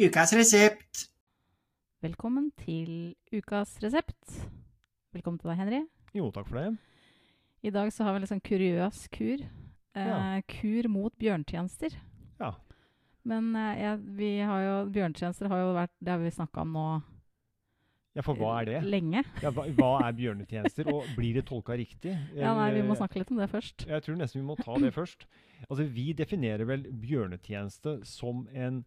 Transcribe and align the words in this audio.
Ukas 0.00 0.32
resept. 0.34 1.04
Velkommen 2.02 2.50
til 2.60 3.14
ukas 3.32 3.76
resept. 3.82 4.40
Velkommen 5.14 5.38
til 5.40 5.52
deg, 5.52 5.60
Henry. 5.60 5.80
Jo, 6.14 6.28
takk 6.34 6.48
for 6.50 6.58
det. 6.58 6.72
I 7.64 7.70
dag 7.72 7.92
så 7.94 8.04
har 8.04 8.12
vi 8.14 8.18
en 8.20 8.24
litt 8.26 8.32
sånn 8.32 8.44
kuriøs 8.44 9.04
kur. 9.14 9.44
Eh, 9.94 10.08
Ja. 10.10 10.40
Kur 10.50 10.88
mot 10.90 11.14
bjørntjenester. 11.18 11.94
Ja. 12.40 12.50
Men 13.24 13.54
eh, 13.56 13.78
jeg, 13.80 14.00
vi 14.18 14.30
har 14.42 14.60
jo, 14.66 14.74
bjørntjenester 14.92 15.48
har 15.48 15.58
jo 15.62 15.70
vært 15.78 15.92
Det 16.02 16.10
har 16.12 16.18
vi 16.20 16.30
snakka 16.34 16.60
om 16.66 16.72
nå 16.74 16.86
Ja, 18.14 18.22
for 18.22 18.34
hva 18.36 18.60
er 18.60 18.64
det? 18.68 18.82
lenge. 18.84 19.22
Ja, 19.42 19.50
hva, 19.54 19.64
hva 19.78 19.92
er 20.08 20.12
bjørnetjenester, 20.18 20.90
og 20.92 21.06
blir 21.16 21.34
det 21.38 21.46
tolka 21.46 21.78
riktig? 21.78 22.12
Ja, 22.34 22.52
nei, 22.58 22.72
Vi 22.74 22.82
må 22.82 22.92
Eh, 22.94 23.00
snakke 23.00 23.22
litt 23.22 23.30
om 23.30 23.38
det 23.38 23.48
først. 23.54 23.86
Jeg 23.88 24.02
tror 24.02 24.18
nesten 24.18 24.42
vi 24.42 24.46
må 24.50 24.58
ta 24.58 24.74
det 24.82 24.92
først. 24.92 25.24
Altså, 25.70 25.86
Vi 25.86 26.12
definerer 26.12 26.66
vel 26.66 26.82
bjørnetjeneste 26.90 28.00
som 28.04 28.48
en 28.52 28.84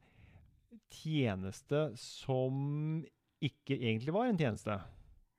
tjeneste 0.93 1.89
som 1.99 3.05
ikke 3.43 3.77
egentlig 3.77 4.13
var 4.15 4.29
en 4.29 4.39
tjeneste. 4.39 4.77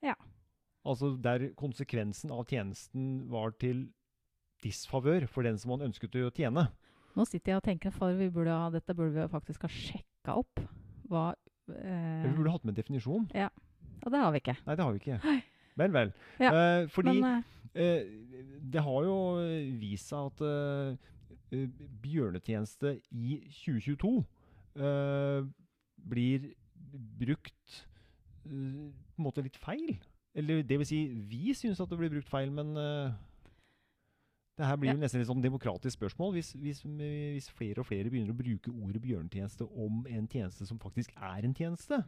Ja. 0.05 0.15
Altså 0.89 1.13
der 1.21 1.51
konsekvensen 1.59 2.33
av 2.35 2.47
tjenesten 2.49 3.27
var 3.31 3.53
til 3.61 3.89
disfavør 4.65 5.27
for 5.31 5.47
den 5.47 5.59
som 5.59 5.75
man 5.75 5.89
ønsket 5.89 6.17
å 6.19 6.31
tjene. 6.35 6.69
Nå 7.19 7.27
sitter 7.27 7.55
jeg 7.55 7.61
og 7.61 7.67
tenker 7.67 7.95
for 7.95 8.15
vi 8.15 8.31
burde 8.31 8.55
ha, 8.55 8.71
dette 8.71 8.95
burde 8.95 9.17
vi 9.17 9.31
faktisk 9.33 9.67
ha 9.67 9.71
sjekka 9.73 10.39
opp. 10.39 10.63
Hva 11.11 11.31
eh, 11.73 12.25
vi 12.25 12.35
burde 12.37 12.55
hatt 12.55 12.67
med 12.67 12.75
en 12.75 12.81
definisjon. 12.81 13.29
Og 14.05 14.13
det 14.15 14.23
har 14.23 14.35
vi 14.35 14.43
ikke. 14.43 14.57
Nei, 14.67 14.77
det 14.79 14.85
har 14.85 14.95
vi 14.95 15.03
ikke. 15.03 15.21
Vel, 15.79 15.95
vel. 15.95 16.13
Ja, 16.43 16.51
Eh, 16.55 16.89
fordi 16.91 17.21
Men 17.21 17.45
eh, 17.75 18.03
det 18.73 18.83
har 18.83 19.05
jo 19.07 19.19
vist 19.79 20.11
seg 20.11 20.31
at 20.33 20.43
eh, 20.47 21.69
bjørnetjeneste 22.03 22.99
i 23.11 23.39
2022 23.65 24.13
eh, 24.19 24.25
blir 24.75 26.51
brukt 27.19 27.87
eh, 28.47 28.51
på 28.51 29.23
en 29.23 29.27
måte 29.27 29.45
litt 29.45 29.59
feil. 29.61 29.99
Eller 30.39 30.63
det 30.63 30.79
vil 30.81 30.89
si, 30.89 31.01
vi 31.29 31.55
syns 31.57 31.81
at 31.83 31.91
det 31.91 31.99
blir 31.99 32.13
brukt 32.13 32.31
feil, 32.31 32.53
men 32.55 32.77
eh, 32.79 33.17
det 34.59 34.67
her 34.67 34.79
blir 34.79 34.95
jo 34.95 35.03
nesten 35.03 35.23
et 35.23 35.31
sånn 35.31 35.43
demokratisk 35.43 35.99
spørsmål. 35.99 36.35
Hvis, 36.39 36.53
hvis, 36.59 36.83
hvis 36.85 37.51
flere 37.55 37.83
og 37.83 37.89
flere 37.91 38.11
begynner 38.11 38.35
å 38.35 38.39
bruke 38.39 38.75
ordet 38.75 39.03
bjørnetjeneste 39.05 39.67
om 39.69 40.03
en 40.11 40.27
tjeneste 40.31 40.67
som 40.69 40.81
faktisk 40.83 41.15
er 41.17 41.47
en 41.47 41.57
tjeneste, 41.57 42.03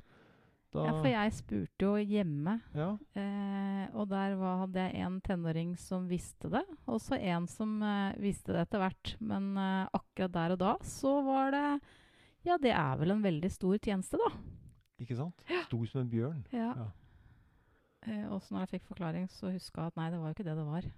da 0.71 0.85
ja, 0.87 0.91
for 0.95 1.09
jeg 1.11 1.31
spurte 1.35 1.83
jo 1.83 1.97
hjemme 1.99 2.53
ja. 2.79 2.93
Eh, 3.19 3.87
og 3.91 4.05
der 4.13 4.37
var, 4.39 4.61
hadde 4.61 4.85
jeg 4.85 5.03
en 5.03 5.17
tenåring 5.27 5.73
som 5.83 6.05
visste 6.07 6.47
det, 6.53 6.63
og 6.87 7.01
så 7.03 7.19
en 7.19 7.49
som 7.51 7.73
eh, 7.83 8.21
visste 8.23 8.55
det 8.55 8.63
etter 8.69 8.85
hvert. 8.85 9.17
Men 9.19 9.49
eh, 9.59 9.89
akkurat 9.99 10.37
der 10.37 10.55
og 10.55 10.61
da 10.63 10.77
så 10.87 11.17
var 11.27 11.51
det 11.57 11.65
Ja, 12.47 12.57
det 12.61 12.73
er 12.73 12.97
vel 13.01 13.13
en 13.15 13.23
veldig 13.25 13.51
stor 13.53 13.77
tjeneste, 13.77 14.19
da. 14.21 14.31
Ikke 15.01 15.17
sant? 15.17 15.45
Stor 15.67 15.85
som 15.89 16.03
en 16.03 16.11
bjørn. 16.13 16.41
Ja. 16.55 16.73
Ja. 16.77 16.89
Eh, 18.09 18.27
også 18.33 18.55
når 18.55 18.65
jeg 18.65 18.73
fikk 18.77 18.89
forklaring, 18.89 19.29
så 19.33 19.53
huska 19.53 19.85
jeg 19.85 19.93
at 19.93 20.01
nei, 20.01 20.09
det 20.13 20.21
var 20.21 20.31
jo 20.31 20.37
ikke 20.39 20.49
det 20.49 20.57
det 20.57 20.67
var. 20.67 20.91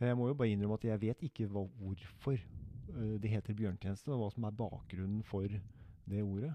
Jeg 0.00 0.16
må 0.16 0.30
jo 0.30 0.36
bare 0.38 0.52
innrømme 0.54 0.78
at 0.78 0.86
jeg 0.86 1.00
vet 1.02 1.24
ikke 1.26 1.46
hva, 1.50 1.66
hvorfor 1.82 2.38
uh, 2.38 3.16
det 3.20 3.32
heter 3.32 3.56
bjørnetjeneste, 3.58 4.12
og 4.14 4.22
hva 4.22 4.28
som 4.32 4.46
er 4.48 4.54
bakgrunnen 4.56 5.24
for 5.26 5.50
det 5.50 6.22
ordet. 6.22 6.54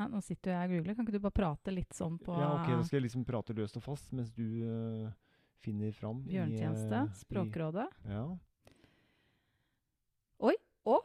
Nei, 0.00 0.08
nå 0.10 0.22
sitter 0.26 0.50
jo 0.50 0.56
jeg 0.56 0.70
og 0.70 0.72
googler. 0.74 0.96
Kan 0.96 1.06
ikke 1.06 1.14
du 1.14 1.22
bare 1.22 1.36
prate 1.36 1.74
litt 1.74 1.94
sånn 1.94 2.16
på 2.18 2.34
Ja, 2.34 2.48
ok, 2.56 2.72
Da 2.72 2.86
skal 2.88 2.98
jeg 2.98 3.04
liksom 3.06 3.26
prate 3.28 3.54
løst 3.54 3.78
og 3.78 3.84
fast 3.84 4.10
mens 4.16 4.32
du 4.34 4.42
uh, 4.66 5.12
finner 5.62 5.94
fram. 5.94 6.24
i, 6.26 6.40
uh, 6.40 7.04
språkrådet. 7.20 7.86
i-? 8.02 8.16
Ja. 8.16 8.24
Oi! 10.50 10.56
Å! 10.90 10.98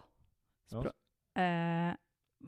språk... 0.72 0.96
Eh, 1.40 1.94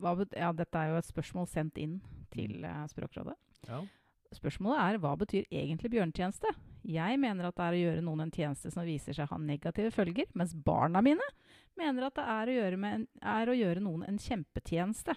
hva 0.02 0.14
ja, 0.36 0.52
dette 0.56 0.78
er 0.78 0.92
jo 0.92 1.00
et 1.00 1.08
spørsmål 1.08 1.48
sendt 1.50 1.80
inn 1.80 1.98
til 2.34 2.62
uh, 2.66 2.84
Språkrådet. 2.90 3.38
ja. 3.70 3.82
Spørsmålet 4.32 4.80
er 4.80 4.98
hva 5.02 5.10
betyr 5.20 5.48
egentlig 5.52 5.90
bjørnetjeneste? 5.92 6.48
Jeg 6.88 7.18
mener 7.20 7.50
at 7.50 7.56
det 7.58 7.64
er 7.66 7.74
å 7.76 7.80
gjøre 7.82 8.04
noen 8.06 8.24
en 8.24 8.32
tjeneste 8.32 8.70
som 8.72 8.86
viser 8.86 9.12
seg 9.12 9.28
å 9.28 9.34
ha 9.34 9.38
negative 9.38 9.92
følger, 9.92 10.30
mens 10.38 10.54
barna 10.56 11.02
mine 11.04 11.26
mener 11.78 12.06
at 12.08 12.16
det 12.16 12.24
er 12.34 12.48
å 12.48 12.54
gjøre, 12.56 12.78
med 12.80 12.96
en, 12.96 13.04
er 13.34 13.50
å 13.52 13.56
gjøre 13.56 13.84
noen 13.84 14.06
en 14.08 14.20
kjempetjeneste. 14.20 15.14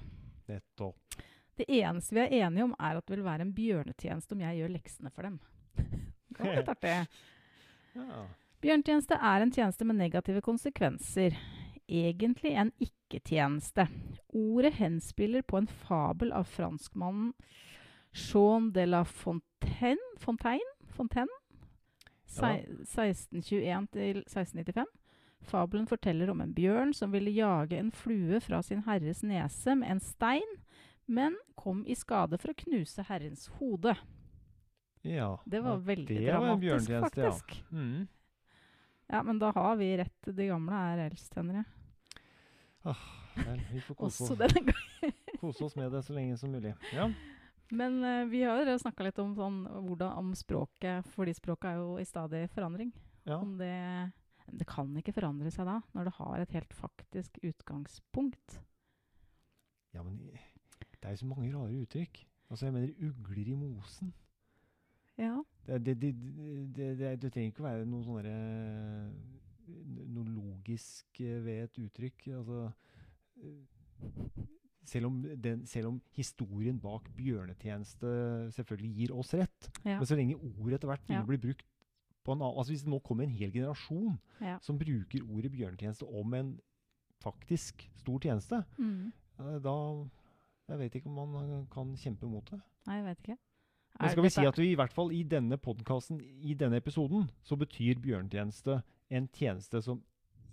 Nettopp. 0.51 1.17
Det 1.55 1.67
eneste 1.71 2.17
vi 2.17 2.23
er 2.25 2.35
enige 2.43 2.67
om, 2.67 2.75
er 2.75 2.99
at 2.99 3.07
det 3.07 3.15
vil 3.15 3.25
være 3.25 3.47
en 3.47 3.53
bjørnetjeneste 3.55 4.35
om 4.35 4.43
jeg 4.43 4.59
gjør 4.59 4.73
leksene 4.75 5.11
for 5.15 5.29
dem. 5.29 5.39
Det 6.35 6.43
var 6.43 6.59
litt 6.59 6.75
artig. 6.75 6.97
Ja. 7.95 8.25
Bjørnetjeneste 8.59 9.15
er 9.15 9.39
en 9.39 9.51
tjeneste 9.55 9.85
med 9.87 9.95
negative 9.95 10.41
konsekvenser. 10.43 11.37
Egentlig 11.87 12.55
en 12.57 12.71
ikke-tjeneste. 12.81 13.85
Ordet 14.33 14.73
henspiller 14.79 15.41
på 15.45 15.57
en 15.61 15.67
fabel 15.67 16.31
av 16.33 16.43
franskmannen 16.49 17.33
Jean 18.15 18.71
de 18.71 18.85
la 18.87 19.03
Fontaine, 19.05 20.01
Fontaine? 20.17 20.73
Fontaine? 20.95 21.29
Ja. 22.41 22.57
1621-1695. 22.83 24.85
Fabelen 25.45 25.87
forteller 25.87 26.29
om 26.29 26.41
en 26.41 26.53
bjørn 26.53 26.93
som 26.93 27.11
ville 27.13 27.31
jage 27.31 27.77
en 27.77 27.91
flue 27.91 28.39
fra 28.41 28.63
sin 28.63 28.83
herres 28.87 29.23
nese 29.23 29.75
med 29.77 29.91
en 29.91 29.99
stein, 30.01 30.57
men 31.05 31.35
kom 31.55 31.85
i 31.85 31.95
skade 31.95 32.37
for 32.41 32.49
å 32.49 32.53
knuse 32.63 33.01
herrens 33.05 33.47
hode. 33.59 33.95
ja. 35.03 35.39
Det 35.45 35.61
var 35.61 35.77
veldig 35.77 36.17
det 36.17 36.33
var 36.33 36.33
en 36.33 36.41
dramatisk, 36.41 36.61
bjørnetjeneste, 36.65 37.21
faktisk. 37.21 37.63
Ja. 37.69 37.77
Mm. 37.77 38.07
Ja, 39.07 39.23
men 39.23 39.39
da 39.39 39.51
har 39.53 39.75
vi 39.75 39.97
rett. 39.97 40.21
De 40.25 40.47
gamle 40.49 40.73
er 40.73 40.97
eldst, 41.09 41.35
Vel, 42.85 43.63
vi 43.71 43.81
får 43.83 43.97
kose 43.99 44.37
kose 45.41 45.65
oss 45.65 45.75
med 45.75 45.91
det 45.91 46.03
så 46.05 46.13
lenge 46.15 46.37
som 46.39 46.53
mulig. 46.53 46.75
Ja. 46.93 47.09
Men 47.73 47.97
uh, 48.03 48.25
vi 48.29 48.43
har 48.45 48.61
jo 48.61 48.77
snakka 48.79 49.07
litt 49.07 49.19
om, 49.21 49.33
sånn, 49.37 49.63
hvordan, 49.65 50.13
om 50.21 50.35
språket, 50.37 51.07
fordi 51.15 51.33
språket 51.35 51.71
er 51.71 51.81
jo 51.81 51.95
i 51.99 52.05
stadig 52.07 52.45
forandring. 52.53 52.93
ja. 53.25 53.39
Om 53.41 53.57
det, 53.59 53.73
det 54.53 54.67
kan 54.69 54.91
ikke 54.99 55.15
forandre 55.15 55.51
seg 55.53 55.67
da, 55.67 55.79
når 55.97 56.09
det 56.09 56.15
har 56.19 56.43
et 56.43 56.53
helt 56.59 56.77
faktisk 56.77 57.39
utgangspunkt. 57.41 58.59
Ja, 59.95 60.03
men 60.03 60.19
det 60.29 61.01
er 61.01 61.15
jo 61.15 61.23
så 61.23 61.29
mange 61.29 61.49
rare 61.53 61.81
uttrykk. 61.81 62.21
Altså, 62.49 62.67
jeg 62.67 62.75
mener 62.75 63.09
ugler 63.09 63.49
i 63.49 63.57
mosen. 63.57 64.13
Ja. 65.17 65.39
Det, 65.65 65.95
det, 66.01 66.11
det, 66.75 67.31
trenger 67.31 67.49
ikke 67.49 67.63
å 67.63 67.69
være 67.69 67.85
noe 67.89 68.03
sånn 68.05 68.19
derre 68.19 68.35
Noe 69.67 70.25
logisk 70.29 71.19
eh, 71.21 71.39
ved 71.45 71.63
et 71.65 71.79
uttrykk. 71.85 72.27
Altså 72.39 72.71
eh, 73.41 73.63
selv 74.85 75.07
om, 75.09 75.21
den, 75.41 75.63
selv 75.65 75.87
om 75.89 76.01
historien 76.13 76.77
bak 76.79 77.07
bjørnetjeneste 77.17 78.09
selvfølgelig 78.53 78.91
gir 78.99 79.13
oss 79.17 79.33
rett. 79.33 79.69
Ja. 79.83 79.97
Men 79.97 80.05
så 80.05 80.17
lenge 80.19 80.35
ordet 80.37 80.77
etter 80.77 80.91
hvert 80.91 81.05
begynner 81.07 81.25
å 81.25 81.31
bli 81.31 81.41
brukt 81.47 81.65
på 82.25 82.33
en 82.33 82.41
annen 82.41 82.57
Altså 82.57 82.73
Hvis 82.73 82.83
det 82.85 82.89
nå 82.93 82.99
kommer 83.05 83.25
en 83.27 83.33
hel 83.37 83.51
generasjon 83.53 84.15
ja. 84.41 84.55
som 84.65 84.77
bruker 84.81 85.25
ordet 85.25 85.51
bjørnetjeneste 85.53 86.05
om 86.09 86.33
en 86.37 86.53
faktisk 87.21 87.87
stor 88.01 88.19
tjeneste, 88.21 88.63
Mm. 88.77 89.11
eh, 89.39 89.57
da 89.63 89.75
Jeg 90.67 90.79
vet 90.79 90.95
ikke 90.95 91.09
om 91.09 91.29
man 91.29 91.67
kan 91.69 91.91
kjempe 91.95 92.25
mot 92.25 92.45
det. 92.49 92.57
Nei, 92.87 92.95
jeg 92.97 93.05
vet 93.05 93.19
ikke. 93.21 93.37
Men 93.99 94.09
skal 94.09 94.23
vi 94.25 94.29
si 94.33 94.45
at 94.45 94.57
vi 94.57 94.71
i 94.71 94.75
hvert 94.75 94.93
fall 94.93 95.11
i 95.13 95.21
denne 95.23 95.57
podkasten, 95.61 96.17
i 96.19 96.53
denne 96.57 96.77
episoden, 96.81 97.29
så 97.43 97.55
betyr 97.55 98.01
bjørnetjeneste 98.01 98.79
en 99.09 99.27
tjeneste 99.33 99.81
som 99.85 100.01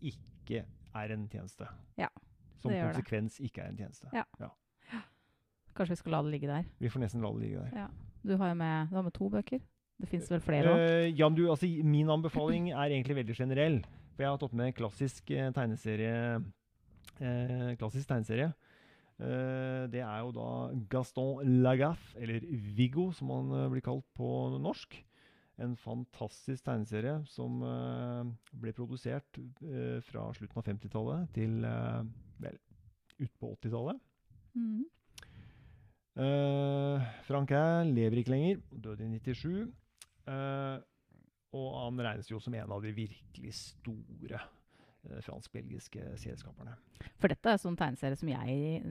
ikke 0.03 0.65
er 0.95 1.15
en 1.15 1.29
tjeneste. 1.33 1.69
Ja, 1.99 2.09
Som 2.61 2.71
det 2.71 2.79
gjør 2.79 2.91
det. 2.91 2.95
konsekvens 2.95 3.39
ikke 3.41 3.63
er 3.63 3.73
en 3.73 3.79
tjeneste. 3.81 4.09
Ja. 4.13 4.51
Kanskje 5.73 5.95
vi 5.95 6.01
skal 6.03 6.13
la 6.13 6.23
det 6.23 6.33
ligge 6.35 6.49
der. 6.51 6.67
Vi 6.79 6.91
får 6.93 7.01
nesten 7.01 7.23
la 7.25 7.31
det 7.33 7.47
ligge 7.47 7.63
der. 7.63 7.85
Ja. 7.85 7.87
Du 8.23 8.37
har 8.37 8.53
jo 8.53 8.55
med, 8.55 8.91
du 8.91 8.97
har 8.99 9.07
med 9.07 9.15
to 9.17 9.29
bøker. 9.33 9.63
Det 10.03 10.09
fins 10.11 10.29
vel 10.31 10.43
flere 10.43 10.73
òg? 10.73 10.83
Uh, 10.83 11.07
ja, 11.19 11.29
du, 11.33 11.47
altså, 11.51 11.67
min 11.85 12.11
anbefaling 12.11 12.71
er 12.73 12.91
egentlig 12.91 13.17
veldig 13.17 13.37
generell. 13.39 13.79
For 14.13 14.23
jeg 14.27 14.35
har 14.35 14.43
tatt 14.43 14.53
med 14.59 14.75
klassisk 14.77 15.31
eh, 15.33 15.49
tegneserie 15.57 16.43
eh, 17.23 17.71
Klassisk 17.81 18.11
tegneserie. 18.11 18.51
Eh, 19.23 19.85
det 19.93 20.03
er 20.05 20.19
jo 20.21 20.33
da 20.37 20.49
Gaston 20.93 21.63
Lagaffe, 21.65 22.13
eller 22.21 22.45
Viggo 22.77 23.11
som 23.17 23.31
han 23.33 23.53
eh, 23.57 23.71
blir 23.73 23.85
kalt 23.85 24.05
på 24.19 24.29
norsk. 24.61 24.99
En 25.61 25.75
fantastisk 25.77 26.65
tegneserie 26.65 27.19
som 27.29 27.61
eh, 27.67 28.31
ble 28.63 28.73
produsert 28.73 29.37
eh, 29.39 29.99
fra 30.07 30.25
slutten 30.37 30.59
av 30.63 30.69
50-tallet 30.71 31.35
til 31.37 31.59
eh, 31.69 32.01
vel 32.41 32.57
ut 33.21 33.35
på 33.39 33.53
80-tallet. 33.59 34.01
Mm. 34.57 34.83
Uh, 36.13 37.01
Francain 37.25 37.95
lever 37.97 38.21
ikke 38.21 38.35
lenger, 38.35 38.59
døde 38.73 39.05
i 39.07 39.21
97. 39.21 39.69
Eh, 40.29 40.81
og 41.57 41.69
han 41.77 42.03
regnes 42.05 42.29
jo 42.31 42.41
som 42.41 42.55
en 42.57 42.73
av 42.73 42.83
de 42.85 42.93
virkelig 42.97 43.55
store 43.59 44.41
fransk-belgiske 45.27 46.13
serieskaperne. 46.23 46.77
For 47.19 47.33
dette 47.33 47.51
er 47.51 47.59
sånn 47.59 47.75
tegneserie 47.77 48.17
som 48.17 48.29
jeg 48.31 48.85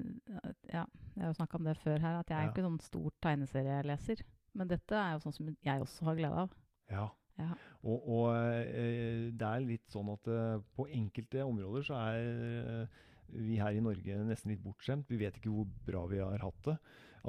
Ja, 0.67 0.83
jeg 0.83 1.21
har 1.21 1.29
jo 1.29 1.37
snakka 1.37 1.55
om 1.57 1.69
det 1.69 1.77
før 1.79 2.01
her, 2.03 2.17
at 2.19 2.29
jeg 2.29 2.37
er 2.37 2.49
Ja. 2.49 2.51
ikke 2.51 2.65
sånn 2.65 2.81
stor 2.83 3.13
tegneserieleser. 3.23 4.23
Men 4.57 4.69
dette 4.71 4.97
er 4.97 5.15
jo 5.15 5.23
sånn 5.23 5.35
som 5.35 5.49
jeg 5.63 5.83
også 5.83 6.07
har 6.09 6.17
glede 6.19 6.45
av. 6.45 6.55
Ja. 6.91 7.07
Ja. 7.39 7.53
Og, 7.87 8.09
og 8.11 8.25
eh, 8.35 9.29
det 9.33 9.47
er 9.47 9.63
litt 9.65 9.87
sånn 9.91 10.11
at 10.13 10.27
eh, 10.29 10.59
på 10.75 10.87
enkelte 10.93 11.45
områder 11.47 11.85
så 11.87 11.97
er 11.97 12.19
eh, 12.21 12.99
vi 13.31 13.57
her 13.61 13.77
i 13.77 13.83
Norge 13.83 14.17
nesten 14.27 14.51
litt 14.53 14.63
bortskjemt. 14.63 15.09
Vi 15.09 15.21
vet 15.21 15.39
ikke 15.39 15.53
hvor 15.53 15.69
bra 15.87 16.03
vi 16.11 16.19
har 16.21 16.43
hatt 16.43 16.61
det. 16.67 16.77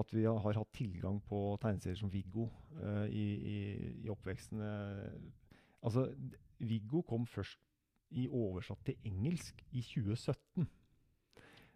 At 0.02 0.12
vi 0.14 0.24
har, 0.24 0.56
hatt 0.56 0.72
tilgang 0.74 1.20
på 1.28 1.38
tegneserier 1.60 1.98
som 2.00 2.10
Viggo 2.10 2.46
i, 3.12 3.24
i, 3.52 3.56
i 4.00 4.08
oppveksten. 4.08 4.62
Altså, 5.84 6.06
Viggo 6.64 7.02
kom 7.04 7.26
først 7.28 7.60
i 8.16 8.24
oversatt 8.24 8.80
til 8.88 9.10
engelsk 9.10 9.60
i 9.68 9.84
2017. 9.84 10.64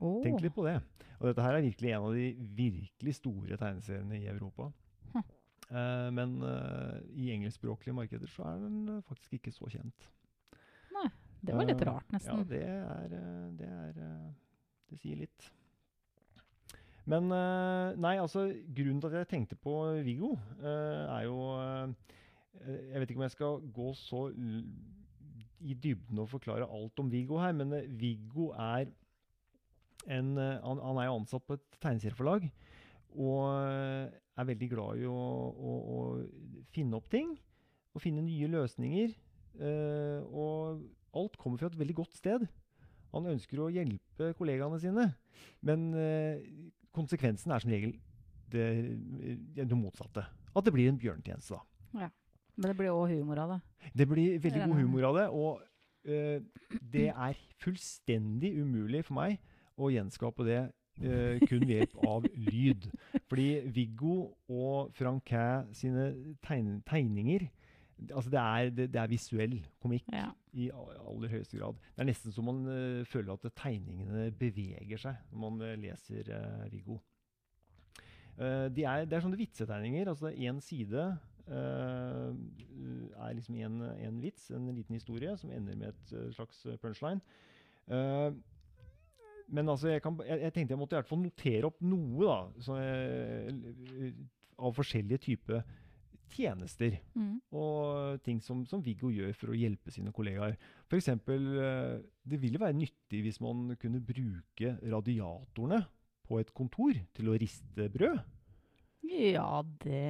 Oh. 0.00 0.22
Tenk 0.24 0.40
litt 0.40 0.56
på 0.56 0.64
det. 0.64 0.78
Og 1.20 1.28
dette 1.28 1.44
her 1.44 1.58
er 1.58 1.68
virkelig 1.68 1.92
en 1.92 2.08
av 2.08 2.16
de 2.16 2.48
virkelig 2.56 3.16
store 3.20 3.60
tegneseriene 3.60 4.18
i 4.18 4.30
Europa. 4.32 4.70
Eh, 5.66 6.08
men 6.14 6.38
eh, 6.46 6.98
i 7.18 7.32
engelskspråklige 7.34 7.94
markeder 7.96 8.30
så 8.30 8.44
er 8.52 8.62
den 8.62 8.88
eh, 8.92 9.02
faktisk 9.08 9.38
ikke 9.38 9.54
så 9.54 9.70
kjent. 9.72 10.08
Nei. 10.94 11.08
Det 11.46 11.54
var 11.54 11.66
litt 11.68 11.82
rart, 11.84 12.06
Ja, 12.10 12.16
nesten. 12.16 12.44
det 12.48 12.62
er 12.64 13.08
Det, 13.58 13.66
er, 13.68 13.98
det 14.90 14.98
sier 14.98 15.18
litt. 15.20 15.50
Men 17.06 17.28
Nei, 17.30 18.16
altså, 18.18 18.48
grunnen 18.74 18.98
til 19.02 19.12
at 19.12 19.20
jeg 19.20 19.28
tenkte 19.30 19.58
på 19.62 19.74
Viggo, 20.02 20.32
er 20.64 21.20
jo 21.28 21.36
Jeg 22.64 22.98
vet 22.98 23.12
ikke 23.12 23.20
om 23.20 23.26
jeg 23.28 23.34
skal 23.36 23.60
gå 23.76 23.92
så 23.94 24.24
i 25.60 25.76
dybden 25.76 26.18
og 26.18 26.32
forklare 26.32 26.66
alt 26.66 26.98
om 26.98 27.12
Viggo 27.12 27.38
her, 27.38 27.52
men 27.54 27.76
Viggo 28.00 28.48
er 28.56 28.88
en 30.08 30.34
han, 30.40 30.82
han 30.82 30.98
er 30.98 31.06
jo 31.06 31.18
ansatt 31.20 31.46
på 31.46 31.60
et 31.60 31.78
tegneserieforlag. 31.78 32.48
Og 33.14 34.10
er 34.36 34.48
veldig 34.50 34.68
glad 34.72 35.00
i 35.00 35.08
å, 35.08 35.16
å, 35.16 35.74
å 35.96 36.00
finne 36.74 36.98
opp 36.98 37.08
ting. 37.12 37.34
Og 37.96 38.02
finne 38.04 38.24
nye 38.24 38.50
løsninger. 38.52 39.14
Uh, 39.56 40.20
og 40.28 40.82
alt 41.16 41.38
kommer 41.40 41.60
fra 41.60 41.70
et 41.70 41.78
veldig 41.80 41.96
godt 42.02 42.16
sted. 42.18 42.44
Han 43.14 43.30
ønsker 43.32 43.62
å 43.62 43.70
hjelpe 43.72 44.34
kollegaene 44.36 44.80
sine. 44.82 45.06
Men 45.64 45.88
uh, 45.96 46.36
konsekvensen 46.96 47.54
er 47.54 47.64
som 47.64 47.72
regel 47.72 47.96
det, 48.52 48.66
eh, 49.26 49.38
det 49.58 49.76
motsatte. 49.78 50.22
At 50.56 50.66
det 50.66 50.72
blir 50.76 50.90
en 50.90 51.00
bjørnetjeneste. 51.00 51.56
da. 51.56 52.10
Men 52.56 52.70
det 52.70 52.76
blir 52.78 52.94
òg 52.94 53.10
humor 53.12 53.40
av 53.42 53.50
det. 53.54 53.60
Det 53.92 54.06
blir 54.08 54.38
veldig 54.40 54.68
god 54.68 54.78
humor 54.80 55.08
av 55.10 55.18
det. 55.18 55.26
Og 55.28 55.64
uh, 56.08 56.76
det 56.94 57.08
er 57.10 57.40
fullstendig 57.64 58.54
umulig 58.60 59.02
for 59.08 59.18
meg 59.18 59.40
å 59.76 59.90
gjenskape 59.92 60.46
det 60.46 60.60
eh, 61.02 61.40
kun 61.48 61.64
ved 61.66 61.74
hjelp 61.74 61.96
av 62.06 62.26
lyd. 62.34 62.88
Fordi 63.28 63.48
Viggo 63.74 64.16
og 64.48 64.92
Frank 64.96 65.30
Hæ 65.30 65.72
sine 65.76 66.12
tegn 66.44 66.80
tegninger 66.86 67.48
Altså 68.12 68.28
det 68.30 68.38
er, 68.38 68.70
det, 68.76 68.92
det 68.92 69.00
er 69.00 69.08
visuell 69.08 69.54
komikk 69.80 70.04
Ja. 70.12 70.26
i 70.52 70.66
aller 70.68 71.30
høyeste 71.32 71.56
grad. 71.56 71.78
Det 71.96 72.02
er 72.04 72.08
nesten 72.10 72.32
så 72.32 72.42
man 72.44 72.58
uh, 72.68 73.04
føler 73.08 73.32
at 73.32 73.46
tegningene 73.56 74.26
beveger 74.36 75.00
seg 75.00 75.14
når 75.30 75.38
man 75.40 75.62
uh, 75.64 75.72
leser 75.80 76.28
uh, 76.28 76.72
Viggo. 76.72 76.98
De 78.36 78.84
er, 78.84 79.06
det 79.08 79.16
er 79.16 79.22
sånne 79.24 79.38
vitsetegninger. 79.40 80.10
altså 80.10 80.28
Én 80.28 80.58
side 80.60 81.06
er 81.48 83.32
liksom 83.32 83.54
en, 83.56 83.78
en 83.80 84.18
vits, 84.20 84.50
en 84.52 84.66
liten 84.76 84.92
historie, 84.92 85.32
som 85.40 85.48
ender 85.56 85.78
med 85.80 85.88
et 85.88 86.34
slags 86.36 86.60
punchline. 86.82 87.22
punchline. 87.88 88.44
Eh, 89.46 89.54
men 89.54 89.68
altså, 89.68 89.88
jeg, 89.94 90.02
kan, 90.02 90.16
jeg, 90.26 90.40
jeg 90.42 90.52
tenkte 90.52 90.74
jeg 90.74 90.78
måtte 90.80 90.96
i 90.96 91.00
hvert 91.00 91.08
fall 91.08 91.22
notere 91.22 91.68
opp 91.70 91.80
noe 91.86 92.26
da, 92.26 92.38
så, 92.66 92.76
eh, 92.82 94.12
av 94.58 94.72
forskjellige 94.76 95.18
typer 95.26 95.62
tjenester 96.36 96.96
Mm. 97.14 97.36
og 97.54 98.20
ting 98.26 98.40
som, 98.42 98.64
som 98.66 98.82
Viggo 98.82 99.08
gjør 99.14 99.32
for 99.38 99.52
å 99.52 99.56
hjelpe 99.56 99.92
sine 99.94 100.10
kollegaer. 100.12 100.56
F.eks. 100.90 101.08
Eh, 101.08 102.00
det 102.26 102.40
ville 102.42 102.58
være 102.60 102.74
nyttig 102.76 103.22
hvis 103.22 103.38
man 103.40 103.76
kunne 103.80 104.00
bruke 104.02 104.74
radiatorene 104.82 105.84
på 106.26 106.40
et 106.42 106.50
kontor 106.52 106.98
til 107.14 107.30
å 107.30 107.36
riste 107.38 107.86
brød. 107.94 108.18
Ja, 109.06 109.62
det 109.84 110.02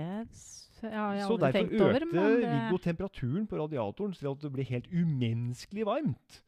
har 0.81 1.13
jeg 1.19 1.27
Så 1.27 1.35
aldri 1.37 1.53
tenkt 1.53 1.75
over, 1.77 2.01
økte 2.01 2.09
men 2.15 2.41
det, 2.41 2.49
Viggo 2.55 2.79
temperaturen 2.81 3.47
på 3.51 3.59
radiatoren 3.61 4.15
til 4.17 4.31
at 4.31 4.41
det 4.41 4.53
ble 4.55 4.65
helt 4.71 4.89
umenneskelig 4.89 5.85
varmt. 5.85 6.41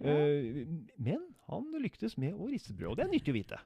Ja. 0.00 0.14
Eh, 0.16 0.64
men 0.96 1.20
han 1.50 1.68
lyktes 1.82 2.16
med 2.18 2.34
å 2.38 2.48
riste 2.50 2.72
brød, 2.76 2.92
og 2.92 2.96
det 3.00 3.04
er 3.06 3.12
nyttig 3.12 3.32
å 3.34 3.38
vite. 3.40 3.58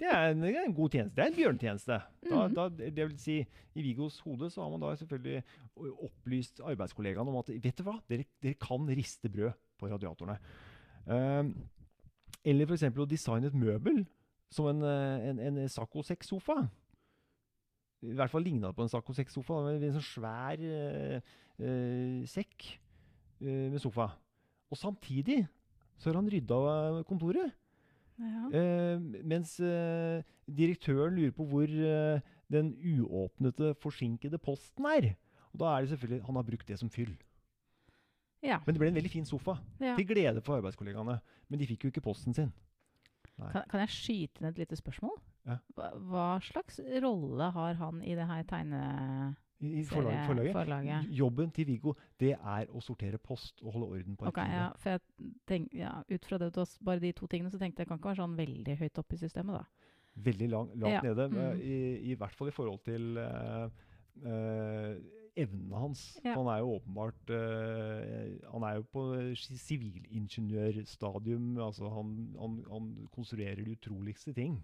Det 0.00 0.08
er 0.08 0.30
en, 0.32 0.40
det 0.42 0.54
er 0.56 0.64
en 0.64 0.74
god 0.74 0.94
tjeneste. 0.94 1.14
Det 1.16 1.22
er 1.22 1.28
en 1.30 1.36
bjørnetjeneste. 1.36 1.96
Da, 2.24 2.38
Mhm. 2.48 2.54
da, 2.56 2.68
det 2.68 3.04
vil 3.08 3.18
si, 3.20 3.34
I 3.76 3.82
Viggos 3.84 4.16
hode 4.24 4.48
så 4.50 4.62
har 4.62 4.70
man 4.72 4.80
da 4.80 4.94
selvfølgelig 4.96 5.42
opplyst 5.76 6.60
arbeidskollegaene 6.64 7.30
om 7.30 7.36
at 7.38 7.50
vet 7.62 7.76
du 7.78 7.82
hva, 7.84 7.98
dere, 8.08 8.24
dere 8.42 8.54
kan 8.60 8.86
riste 8.88 9.28
brød 9.30 9.52
på 9.78 9.90
radiatorene. 9.92 10.38
Um, 11.06 11.52
eller 12.44 12.66
f.eks. 12.66 12.82
å 12.96 13.06
designe 13.08 13.46
et 13.50 13.54
møbel 13.54 14.06
som 14.50 14.66
en, 14.72 14.82
eh, 14.88 15.28
en, 15.30 15.38
en 15.40 15.68
Sacco 15.68 16.00
6-sofa. 16.02 16.56
I 18.04 18.14
hvert 18.16 18.30
fall 18.32 18.44
ligna 18.44 18.68
det 18.68 18.76
på 18.76 18.84
en 18.84 18.92
Sacco 18.92 19.12
6-sofa. 19.16 19.62
med 19.64 19.82
En 19.84 19.96
sånn 19.98 20.08
svær 20.08 20.60
uh, 20.64 21.20
uh, 21.60 22.24
sekk 22.28 22.66
uh, 23.42 23.70
med 23.72 23.80
sofa. 23.80 24.10
Og 24.70 24.80
samtidig 24.80 25.42
så 25.98 26.10
har 26.10 26.18
han 26.20 26.30
rydda 26.30 26.54
av 26.54 27.02
kontoret. 27.08 27.52
ja. 28.18 28.48
Eh, 28.54 29.00
mens 29.26 29.56
eh, 29.60 30.22
direktøren 30.46 31.16
lurer 31.16 31.34
på 31.34 31.46
hvor 31.50 31.64
eh, 31.68 32.20
den 32.52 32.74
uåpnete, 32.78 33.74
forsinkede 33.82 34.38
posten 34.38 34.86
er. 34.86 35.14
Og 35.54 35.60
da 35.62 35.72
er 35.72 35.80
det 35.84 35.94
selvfølgelig 35.94 36.26
Han 36.26 36.36
har 36.36 36.42
brukt 36.46 36.68
det 36.68 36.78
som 36.78 36.90
fyll. 36.90 37.14
ja. 38.42 38.58
Men 38.66 38.74
det 38.74 38.80
ble 38.80 38.88
en 38.88 38.98
veldig 39.00 39.10
fin 39.10 39.26
sofa. 39.26 39.56
ja. 39.80 39.96
Til 39.96 40.06
glede 40.06 40.42
for 40.44 40.56
arbeidskollegaene. 40.58 41.18
Men 41.48 41.58
de 41.60 41.66
fikk 41.66 41.84
jo 41.84 41.88
ikke 41.88 42.04
posten 42.04 42.34
sin. 42.34 42.52
Kan, 43.38 43.64
kan 43.70 43.80
jeg 43.82 43.90
skyte 43.90 44.40
inn 44.40 44.48
et 44.50 44.58
lite 44.58 44.76
spørsmål? 44.78 45.16
Ja. 45.46 45.56
Hva, 45.74 45.88
hva 45.98 46.26
slags 46.40 46.78
rolle 47.02 47.48
har 47.56 47.74
han 47.80 48.02
i 48.02 48.14
det 48.14 48.26
her 48.28 48.44
tegneserieforlaget? 48.46 49.40
I, 49.60 49.66
i 49.80 49.84
forlaget, 49.86 50.52
forlaget. 50.52 51.06
Jobben 51.14 51.50
til 51.54 51.66
Viggo 51.68 51.92
det 52.20 52.32
er 52.34 52.66
å 52.74 52.80
sortere 52.82 53.18
post 53.22 53.62
og 53.62 53.72
holde 53.76 53.86
orden 53.98 54.16
på 54.18 54.24
arkivet. 54.28 54.44
Okay, 54.44 54.54
ja, 54.58 54.66
for 54.80 54.88
jeg 54.90 55.00
tenk, 55.48 55.64
ja, 55.78 55.92
Ut 56.10 56.24
fra 56.28 56.36
det, 56.42 56.50
bare 56.84 57.00
de 57.00 57.12
to 57.16 57.26
tingene, 57.30 57.50
så 57.52 57.58
tenkte 57.60 57.78
jeg 57.80 57.86
det 57.86 57.90
kan 57.92 57.98
ikke 58.00 58.10
være 58.12 58.22
sånn 58.22 58.38
veldig 58.38 58.74
høyt 58.82 58.98
oppe 59.02 59.14
i 59.14 59.18
systemet, 59.22 59.54
da. 59.60 59.64
Veldig 60.14 60.46
lang, 60.50 60.68
langt 60.78 60.94
Ja, 60.94 61.00
nede. 61.02 61.28
mm. 61.28 61.36
eh, 61.38 61.54
I, 61.58 61.98
I 62.10 62.14
hvert 62.18 62.34
fall 62.38 62.48
i 62.50 62.54
forhold 62.54 62.80
til 62.86 63.16
uh, 63.18 63.66
uh, 64.22 64.94
evnene 65.34 65.76
hans. 65.82 66.00
Ja. 66.22 66.34
Han 66.38 66.46
er 66.52 66.58
jo 66.62 66.68
åpenbart 66.76 67.24
uh, 67.34 68.30
Han 68.52 68.62
er 68.68 68.72
jo 68.78 68.84
på 68.94 69.02
sivilingeniørstadium. 69.34 71.46
Altså 71.58 71.84
han, 71.90 72.06
han, 72.38 72.52
han 72.70 72.84
konstruerer 73.14 73.58
de 73.64 73.74
utroligste 73.74 74.32
ting. 74.36 74.54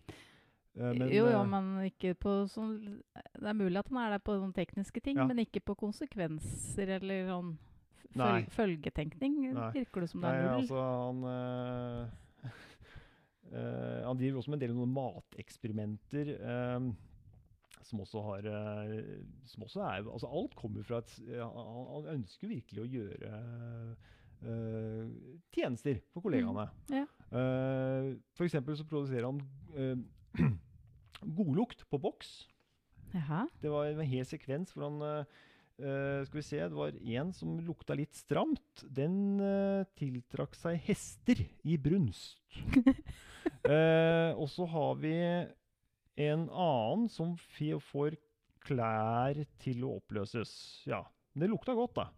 Eh, 0.79 0.93
men, 0.95 1.09
jo, 1.11 1.25
jo, 1.27 1.41
eh, 1.41 1.49
men 1.51 1.71
ikke 1.89 2.13
på 2.15 2.33
sånn 2.47 2.77
Det 3.11 3.49
er 3.51 3.57
mulig 3.59 3.81
at 3.81 3.89
han 3.91 3.99
er 4.05 4.13
der 4.15 4.23
på 4.23 4.37
sånne 4.39 4.55
tekniske 4.55 5.03
ting, 5.03 5.19
Ja. 5.19 5.27
men 5.27 5.43
ikke 5.43 5.63
på 5.67 5.75
konsekvenser 5.75 6.93
eller 7.01 7.27
sånn 7.27 7.57
føl, 7.57 8.17
Nei. 8.17 8.29
føl 8.31 8.41
Nei. 8.41 8.55
følgetenkning. 8.55 9.35
Virker 9.75 10.01
det 10.01 10.11
som 10.13 10.21
det 10.23 10.31
er 10.31 10.43
null? 10.47 10.61
altså 10.63 10.79
han 10.87 11.25
øh, 11.25 12.07
øh, 13.53 14.03
Han 14.09 14.17
driver 14.19 14.39
også 14.39 14.51
med 14.51 14.63
en 14.63 14.69
del 14.69 14.77
noen 14.77 14.95
mateksperimenter. 14.95 16.35
Øh, 16.39 16.93
som 17.83 18.01
også 18.01 18.23
har 18.23 18.43
Som 19.47 19.63
også 19.65 19.81
er 19.81 20.07
Altså, 20.13 20.29
alt 20.31 20.55
kommer 20.55 20.83
fra 20.85 20.99
et 20.99 21.11
Han, 21.27 21.51
han 22.05 22.15
ønsker 22.21 22.47
virkelig 22.49 22.83
å 22.85 22.91
gjøre 22.95 23.97
tjenester 25.53 25.99
for 26.13 26.21
kollegaene. 26.25 26.69
ja. 26.91 27.05
Uh, 27.31 28.17
for 28.35 28.45
eksempel 28.45 28.75
så 28.77 28.85
produserer 28.89 29.27
han 29.27 29.43
godlukt 31.39 31.85
på 31.91 32.01
boks. 32.01 32.33
Jaha. 33.15 33.47
Det 33.63 33.71
var 33.73 33.91
en 33.91 34.07
hel 34.07 34.27
sekvens 34.29 34.71
hvor 34.75 34.87
han 34.87 35.01
eh, 35.03 36.21
Skal 36.29 36.39
vi 36.39 36.45
se, 36.47 36.61
det 36.61 36.77
var 36.77 36.95
en 36.95 37.33
som 37.35 37.57
lukta 37.65 37.97
litt 37.99 38.15
stramt. 38.15 38.85
Den 38.85 39.41
uh, 39.41 39.87
tiltrakk 39.99 40.55
seg 40.59 40.79
hester 40.87 41.41
i 41.65 41.79
brunst. 41.81 42.39
uh, 43.65 44.37
og 44.41 44.47
så 44.53 44.69
har 44.69 45.01
vi 45.01 45.15
en 46.21 46.47
annen 46.51 47.09
som 47.09 47.33
får 47.89 48.19
klær 48.61 49.41
til 49.63 49.87
å 49.87 49.97
oppløses. 49.99 50.53
Ja, 50.89 51.05
Det 51.33 51.49
lukta 51.49 51.75
godt, 51.75 51.97
da. 51.97 52.11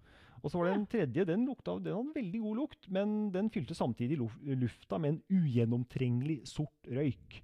Og 0.43 0.51
så 0.51 0.59
var 0.59 0.69
det 0.69 0.75
en 0.75 0.89
tredje. 0.91 1.27
Den, 1.29 1.45
lukta, 1.47 1.77
den 1.79 1.95
hadde 1.95 2.17
veldig 2.17 2.41
god 2.43 2.59
lukt, 2.59 2.89
men 2.91 3.31
den 3.35 3.51
fylte 3.55 3.77
samtidig 3.79 4.19
lufta 4.19 4.99
med 4.99 5.15
en 5.15 5.21
ugjennomtrengelig 5.39 6.41
sort 6.51 6.91
røyk. 6.91 7.39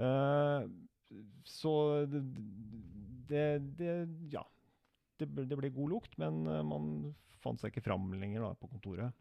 Eh, 0.00 0.68
så 1.44 1.72
det, 2.08 2.22
det, 3.30 3.44
det 3.78 3.94
Ja. 4.32 4.44
Det, 5.20 5.26
det 5.50 5.56
ble 5.58 5.68
god 5.74 5.90
lukt, 5.92 6.14
men 6.16 6.46
eh, 6.48 6.62
man 6.64 7.10
fant 7.42 7.60
seg 7.60 7.72
ikke 7.74 7.84
fram 7.84 8.06
lenger 8.16 8.40
da, 8.46 8.54
på 8.56 8.70
kontoret. 8.72 9.12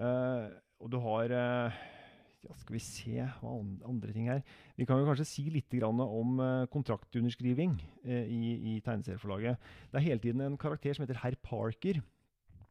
Eh, 0.00 0.46
og 0.80 0.90
du 0.90 0.96
har 1.04 1.30
ja, 1.30 2.54
Skal 2.62 2.74
vi 2.78 2.80
se 2.82 3.16
hva 3.20 3.50
an- 3.52 3.82
andre 3.84 4.14
ting 4.16 4.30
her. 4.30 4.40
Vi 4.78 4.86
kan 4.88 4.98
jo 4.98 5.06
kanskje 5.06 5.26
si 5.28 5.44
litt 5.52 5.68
grann 5.76 6.00
om 6.00 6.38
kontraktunderskriving 6.72 7.74
i, 8.08 8.40
i 8.72 8.78
tegneserieforlaget. 8.80 9.60
Det 9.92 10.00
er 10.00 10.06
hele 10.06 10.22
tiden 10.24 10.40
en 10.46 10.56
karakter 10.58 10.96
som 10.96 11.04
heter 11.04 11.20
herr 11.20 11.36
Parker, 11.44 12.00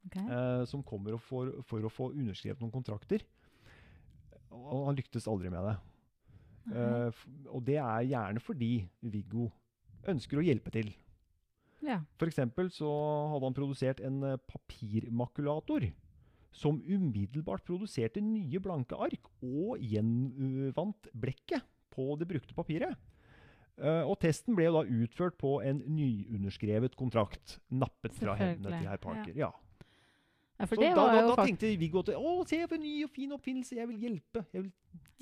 okay. 0.09 0.25
eh, 0.25 0.63
som 0.65 0.81
kommer 0.83 1.19
får, 1.21 1.53
for 1.69 1.85
å 1.85 1.91
få 1.93 2.09
underskrevet 2.15 2.63
noen 2.63 2.73
kontrakter. 2.73 3.21
og 4.49 4.87
han 4.89 4.97
lyktes 4.97 5.29
aldri 5.29 5.51
med 5.53 5.61
det. 5.69 5.77
Eh, 6.69 7.23
og 7.49 7.63
det 7.67 7.77
er 7.81 8.09
gjerne 8.09 8.43
fordi 8.43 8.73
Viggo 9.01 9.49
ønsker 10.09 10.39
å 10.39 10.45
hjelpe 10.45 10.73
til. 10.73 10.91
ja. 11.85 12.01
For 12.19 12.29
eksempel 12.29 12.71
så 12.73 12.89
hadde 13.33 13.49
han 13.49 13.57
produsert 13.57 14.03
en 14.05 14.21
eh, 14.23 14.39
papirmakulator 14.49 15.89
som 16.55 16.79
umiddelbart 16.81 17.63
produserte 17.67 18.21
nye 18.25 18.59
blanke 18.63 18.97
ark 18.97 19.29
og 19.45 19.77
gjenvant 19.85 21.09
blekket 21.13 21.65
på 21.93 22.15
det 22.19 22.27
brukte 22.29 22.57
papiret. 22.57 22.97
Uh, 23.79 24.03
og 24.09 24.17
testen 24.19 24.57
ble 24.57 24.65
jo 24.65 24.75
da 24.75 25.03
utført 25.03 25.37
på 25.39 25.59
en 25.63 25.77
nyunderskrevet 25.87 26.97
kontrakt, 26.99 27.59
nappet 27.71 28.17
fra 28.17 28.33
hendene 28.35 28.75
til 28.75 28.89
herr 28.89 28.99
Parker. 28.99 29.31
Ja. 29.37 29.53
Ja, 30.59 30.67
Så 30.67 30.75
det 30.75 30.89
da, 30.91 30.95
var 30.99 31.13
da, 31.15 31.27
da 31.31 31.43
tenkte 31.47 31.69
Viggo 31.79 32.01
at 32.03 32.09
å, 32.19 32.31
se 32.47 32.57
for 32.65 32.75
en 32.75 32.83
ny 32.83 32.93
og 33.05 33.11
fin 33.15 33.31
oppfinnelse, 33.31 33.77
jeg 33.77 33.87
vil 33.87 34.01
hjelpe. 34.03 34.41
Jeg 34.51 34.65
vil 34.65 34.71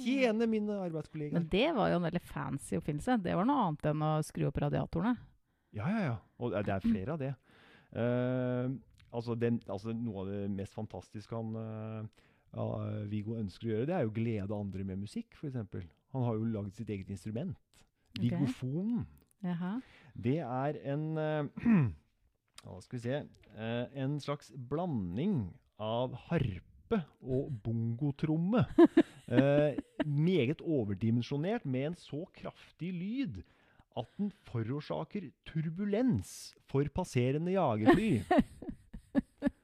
tjene 0.02 0.48
mine 0.50 0.78
arbeidskollegaer. 0.82 1.36
Men 1.38 1.46
det 1.52 1.68
var 1.78 1.92
jo 1.92 2.00
en 2.00 2.08
veldig 2.08 2.22
fancy 2.26 2.80
oppfinnelse. 2.80 3.20
Det 3.22 3.36
var 3.38 3.46
noe 3.46 3.68
annet 3.68 3.86
enn 3.92 4.06
å 4.08 4.14
skru 4.26 4.48
opp 4.50 4.58
radiatorene. 4.66 5.14
Ja, 5.78 5.92
ja, 5.94 6.00
ja. 6.08 6.16
Og 6.42 6.56
det 6.56 6.64
det 6.66 6.74
er 6.74 6.88
flere 6.88 7.14
av 7.14 7.22
det. 7.22 7.30
Uh, 7.94 8.74
altså, 9.20 9.38
den, 9.38 9.62
altså 9.70 9.94
Noe 9.94 10.24
av 10.24 10.32
det 10.32 10.42
mest 10.58 10.74
fantastiske 10.76 11.38
han 11.38 11.54
uh, 11.54 12.26
uh, 12.58 13.06
Viggo 13.12 13.38
ønsker 13.38 13.70
å 13.70 13.72
gjøre, 13.76 13.92
det 13.92 13.98
er 14.00 14.08
jo 14.08 14.16
glede 14.18 14.58
andre 14.58 14.90
med 14.90 15.04
musikk, 15.06 15.38
f.eks. 15.38 15.62
Han 16.16 16.26
har 16.26 16.42
jo 16.42 16.50
laget 16.50 16.82
sitt 16.82 16.90
eget 16.90 17.14
instrument. 17.14 17.62
Okay. 18.18 18.34
Vigofonen. 18.34 19.06
Det 20.18 20.40
er 20.42 20.82
en 20.90 21.10
Hva 22.64 22.80
skal 22.84 22.98
vi 22.98 23.04
se 23.04 23.18
eh, 23.20 23.86
En 24.04 24.18
slags 24.24 24.50
blanding 24.70 25.48
av 25.82 26.16
harpe 26.30 27.04
og 27.22 27.52
bongotromme. 27.66 28.66
Eh, 29.28 29.76
meget 30.08 30.62
overdimensjonert 30.64 31.66
med 31.68 31.90
en 31.90 31.96
så 32.00 32.22
kraftig 32.32 32.94
lyd 32.96 33.42
at 34.00 34.08
den 34.16 34.30
forårsaker 34.48 35.26
turbulens 35.44 36.54
for 36.72 36.88
passerende 36.96 37.52
jagerfly. 37.52 38.22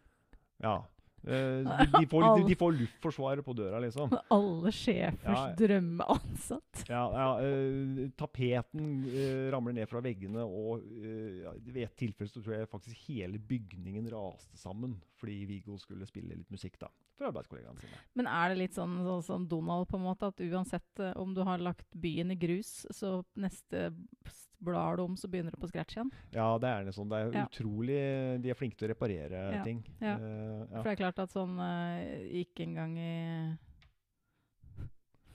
Ja. 0.63 0.81
Eh, 1.27 1.63
de, 1.63 1.87
de, 1.93 2.07
får, 2.09 2.25
de, 2.37 2.45
de 2.47 2.57
får 2.59 2.75
luftforsvaret 2.77 3.45
på 3.45 3.55
døra, 3.57 3.79
liksom. 3.83 4.11
Alle 4.37 4.73
sjefers 4.75 5.39
Ja. 5.39 5.45
drømmeansatt. 5.59 6.83
Ja, 6.89 7.03
ja 7.15 7.27
uh, 7.39 8.03
tapeten 8.19 8.91
uh, 9.07 9.47
ramler 9.53 9.77
ned 9.79 9.89
fra 9.91 10.01
veggene, 10.03 10.43
og 10.43 10.83
ved 10.83 11.83
et 11.85 11.95
tilfelle 11.99 12.31
så 12.31 12.41
tror 12.43 12.57
jeg 12.57 12.71
faktisk 12.71 13.07
hele 13.07 13.39
bygningen 13.39 14.09
raste 14.13 14.59
sammen 14.59 14.97
fordi 15.19 15.43
Viggo 15.47 15.77
skulle 15.79 16.07
spille 16.09 16.35
litt 16.35 16.49
musikk 16.51 16.75
da, 16.81 16.89
for 17.15 17.29
arbeidskollegaene 17.29 17.79
sine. 17.79 17.99
Men 18.19 18.27
er 18.27 18.51
det 18.51 18.57
litt 18.59 18.75
sånn, 18.75 18.97
sånn 19.05 19.23
som 19.23 19.45
Donald, 19.47 19.87
på 19.87 19.95
en 19.95 20.03
måte, 20.03 20.27
at 20.33 20.41
uansett 20.43 21.03
om 21.15 21.31
du 21.35 21.39
har 21.47 21.63
lagt 21.63 21.87
byen 21.95 22.33
i 22.35 22.39
grus, 22.39 22.81
så 22.91 23.21
neste 23.39 23.93
blar 24.63 24.97
du 24.97 25.03
om, 25.03 25.17
så 25.19 25.27
begynner 25.31 25.51
du 25.53 25.59
på 25.61 25.67
scratch 25.71 25.97
igjen? 25.97 26.11
Ja, 26.35 26.47
det 26.61 26.69
er 26.71 26.87
det 26.87 26.93
sånn. 26.95 27.09
Det 27.11 27.19
er 27.19 27.37
Ja. 27.37 27.45
utrolig 27.49 27.99
De 28.43 28.49
er 28.53 28.57
flinke 28.59 28.77
til 28.79 28.87
å 28.87 28.91
reparere 28.93 29.43
Ja, 29.57 29.63
ting. 29.63 29.83
ja. 30.01 30.15
Uh, 30.17 30.65
ja. 30.71 30.81
For 30.81 30.83
det 30.89 30.93
er 30.95 31.01
klart 31.03 31.19
at 31.19 31.31
sånn 31.35 31.59
eh, 31.59 32.41
Ikke 32.43 32.63
engang 32.67 32.97
i 32.97 33.13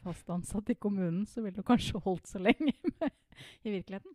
fast 0.04 0.30
ansatt 0.30 0.70
i 0.70 0.76
kommunen, 0.78 1.26
så 1.26 1.42
ville 1.44 1.58
du 1.58 1.66
kanskje 1.66 2.00
holdt 2.04 2.28
så 2.30 2.40
lenge 2.40 2.72
med, 3.00 3.12
i 3.66 3.72
virkeligheten. 3.74 4.14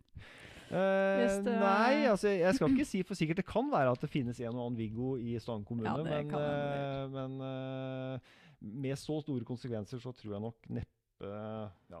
Uh, 0.72 1.28
det 1.44 1.52
nei, 1.60 2.06
altså 2.08 2.32
jeg 2.32 2.56
skal 2.56 2.72
ikke 2.72 2.86
si 2.88 3.02
for 3.06 3.14
sikkert. 3.18 3.36
Det 3.42 3.46
kan 3.46 3.68
være 3.70 3.92
at 3.92 4.00
det 4.02 4.10
finnes 4.10 4.40
en 4.40 4.56
og 4.56 4.62
annen 4.64 4.78
Viggo 4.80 5.12
i 5.20 5.36
Stange 5.38 5.66
kommune, 5.68 5.86
Ja, 5.86 6.00
men, 6.02 6.32
eh, 6.34 7.04
men 7.12 7.36
uh, 7.44 8.18
med 8.64 8.96
så 8.98 9.20
store 9.22 9.44
konsekvenser 9.46 10.00
så 10.02 10.10
tror 10.16 10.34
jeg 10.38 10.42
nok 10.48 10.70
neppe 10.80 10.90
ja. 11.92 12.00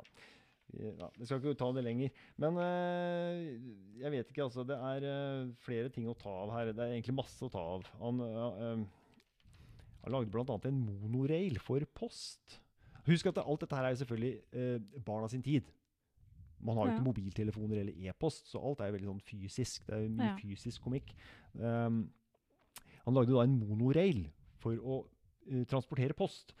Ja, 0.80 1.08
Vi 1.18 1.26
skal 1.26 1.38
ikke 1.40 1.54
ta 1.60 1.68
det 1.76 1.84
lenger. 1.86 2.10
Men 2.40 2.56
uh, 2.58 3.38
jeg 4.00 4.10
vet 4.14 4.30
ikke, 4.32 4.46
altså. 4.48 4.64
Det 4.66 4.76
er 4.76 5.06
uh, 5.06 5.52
flere 5.64 5.90
ting 5.94 6.08
å 6.10 6.16
ta 6.18 6.32
av 6.44 6.52
her. 6.56 6.72
Det 6.72 6.82
er 6.84 6.96
egentlig 6.96 7.16
masse 7.20 7.38
å 7.46 7.50
ta 7.52 7.62
av. 7.76 7.86
Han, 8.00 8.20
uh, 8.20 8.82
han 10.04 10.12
lagde 10.16 10.32
bl.a. 10.34 10.58
en 10.68 10.82
monorail 11.04 11.58
for 11.62 11.84
post. 11.96 12.58
Husk 13.06 13.28
at 13.30 13.38
alt 13.42 13.60
dette 13.64 13.76
her 13.76 13.90
er 13.90 13.98
selvfølgelig 14.00 15.02
barna 15.04 15.28
sin 15.28 15.42
tid. 15.44 15.66
Man 16.64 16.78
har 16.78 16.86
jo 16.88 16.92
Ja. 16.94 16.96
ikke 16.96 17.08
mobiltelefoner 17.10 17.80
eller 17.82 18.06
e-post, 18.08 18.46
så 18.48 18.60
alt 18.64 18.80
er 18.80 18.88
jo 18.88 18.94
veldig 18.96 19.10
sånn 19.10 19.24
fysisk. 19.28 19.84
Det 19.86 19.94
er 19.94 20.04
jo 20.06 20.12
mye 20.16 20.30
Ja. 20.30 20.36
fysisk 20.40 20.82
komikk. 20.86 21.10
Um, 21.58 22.06
han 23.04 23.14
lagde 23.14 23.34
da 23.36 23.42
en 23.44 23.58
monorail 23.68 24.22
for 24.62 24.76
å 24.80 25.02
transportere 25.68 26.16
post, 26.16 26.54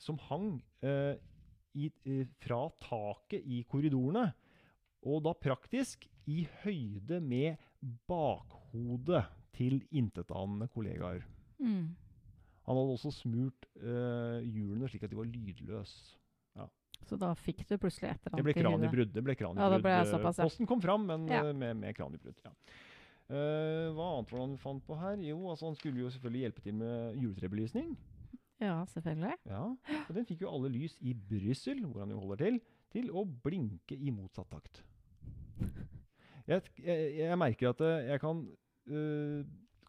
som 0.00 0.16
hang 0.30 0.62
i, 1.76 1.90
fra 2.42 2.62
taket 2.82 3.44
i 3.44 3.62
korridorene. 3.70 4.30
Og 5.06 5.22
da 5.26 5.34
praktisk 5.38 6.08
i 6.26 6.42
høyde 6.64 7.20
med 7.22 7.60
bakhodet 8.10 9.22
til 9.56 9.78
intetanende 9.94 10.68
kollegaer. 10.74 11.22
Mm. 11.62 11.94
Han 12.66 12.78
hadde 12.80 12.94
også 12.96 13.12
smurt 13.14 13.68
uh, 13.78 14.40
hjulene 14.42 14.88
slik 14.90 15.04
at 15.06 15.12
de 15.12 15.18
var 15.20 15.28
lydløse. 15.30 16.16
Så 17.06 17.14
da 17.20 17.28
fikk 17.38 17.60
du 17.68 17.76
plutselig 17.78 18.08
et 18.14 18.24
eller 18.26 18.66
annet 18.72 18.88
i 18.88 18.90
huet. 18.96 19.12
Det 19.14 19.22
ble 19.22 19.34
Ja, 19.36 19.38
kraniebrudd. 19.38 19.84
ja. 19.84 20.42
Posten 20.42 20.66
kom 20.66 20.80
fram, 20.82 21.04
men 21.06 21.28
Ja. 21.28 21.44
eh, 21.44 21.52
med, 21.52 21.76
med 21.76 21.94
kraniebrudd. 21.94 22.34
Ja. 22.44 22.50
Uh, 23.28 23.92
hva 23.94 24.06
annet 24.16 24.32
var 24.32 24.38
det 24.40 24.46
han 24.46 24.56
fant 24.58 24.84
på 24.86 24.96
her? 24.98 25.16
Jo, 25.22 25.36
altså 25.50 25.66
han 25.66 25.76
skulle 25.76 26.00
jo 26.00 26.10
selvfølgelig 26.10 26.40
hjelpe 26.46 26.62
til 26.64 26.74
med 26.74 27.16
juletrebelysning. 27.20 27.96
Ja, 28.60 28.84
selvfølgelig. 28.88 29.34
Ja. 29.46 29.62
Og 30.08 30.14
den 30.16 30.26
fikk 30.28 30.46
jo 30.46 30.52
alle 30.52 30.70
lys 30.72 30.96
i 31.04 31.12
Brussel, 31.12 31.82
hvor 31.84 32.04
han 32.04 32.14
jo 32.14 32.20
holder 32.22 32.44
til, 32.44 32.60
til 32.94 33.10
å 33.12 33.26
blinke 33.44 33.96
i 33.96 34.12
motsatt 34.14 34.48
takt. 34.52 34.80
Jeg, 36.46 36.62
jeg, 36.78 37.06
jeg 37.18 37.38
merker 37.40 37.72
at 37.72 37.80
eh, 37.82 38.12
jeg 38.12 38.22
kan 38.22 38.44
uh, 38.46 39.40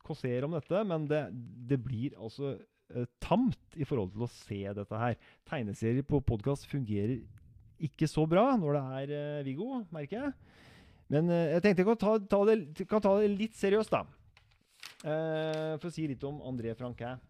kåsere 0.08 0.48
om 0.48 0.56
dette, 0.58 0.80
men 0.90 1.06
det, 1.06 1.22
det 1.70 1.78
blir 1.86 2.16
altså 2.18 2.56
uh, 2.58 3.04
tamt 3.22 3.78
i 3.78 3.86
forhold 3.86 4.16
til 4.16 4.26
å 4.26 4.32
se 4.32 4.58
dette 4.80 5.02
her. 5.04 5.20
Tegneserier 5.48 6.08
på 6.08 6.20
podkast 6.26 6.66
fungerer 6.72 7.20
ikke 7.78 8.10
så 8.10 8.26
bra 8.26 8.56
når 8.58 8.80
det 8.80 8.84
er 9.04 9.14
uh, 9.14 9.46
Viggo, 9.46 9.84
merker 9.94 10.26
jeg. 10.26 10.34
Men 11.14 11.30
jeg 11.32 11.62
tenkte 11.64 11.86
jeg 11.86 11.88
kan 11.88 12.00
ta, 12.02 12.14
ta, 12.34 12.40
det, 12.50 12.88
kan 12.90 13.04
ta 13.06 13.14
det 13.22 13.30
litt 13.32 13.54
seriøst, 13.56 13.94
da. 13.94 14.02
For 15.00 15.88
å 15.88 15.92
si 15.94 16.04
litt 16.10 16.26
om 16.28 16.42
André 16.44 16.74
Franquin. 16.76 17.22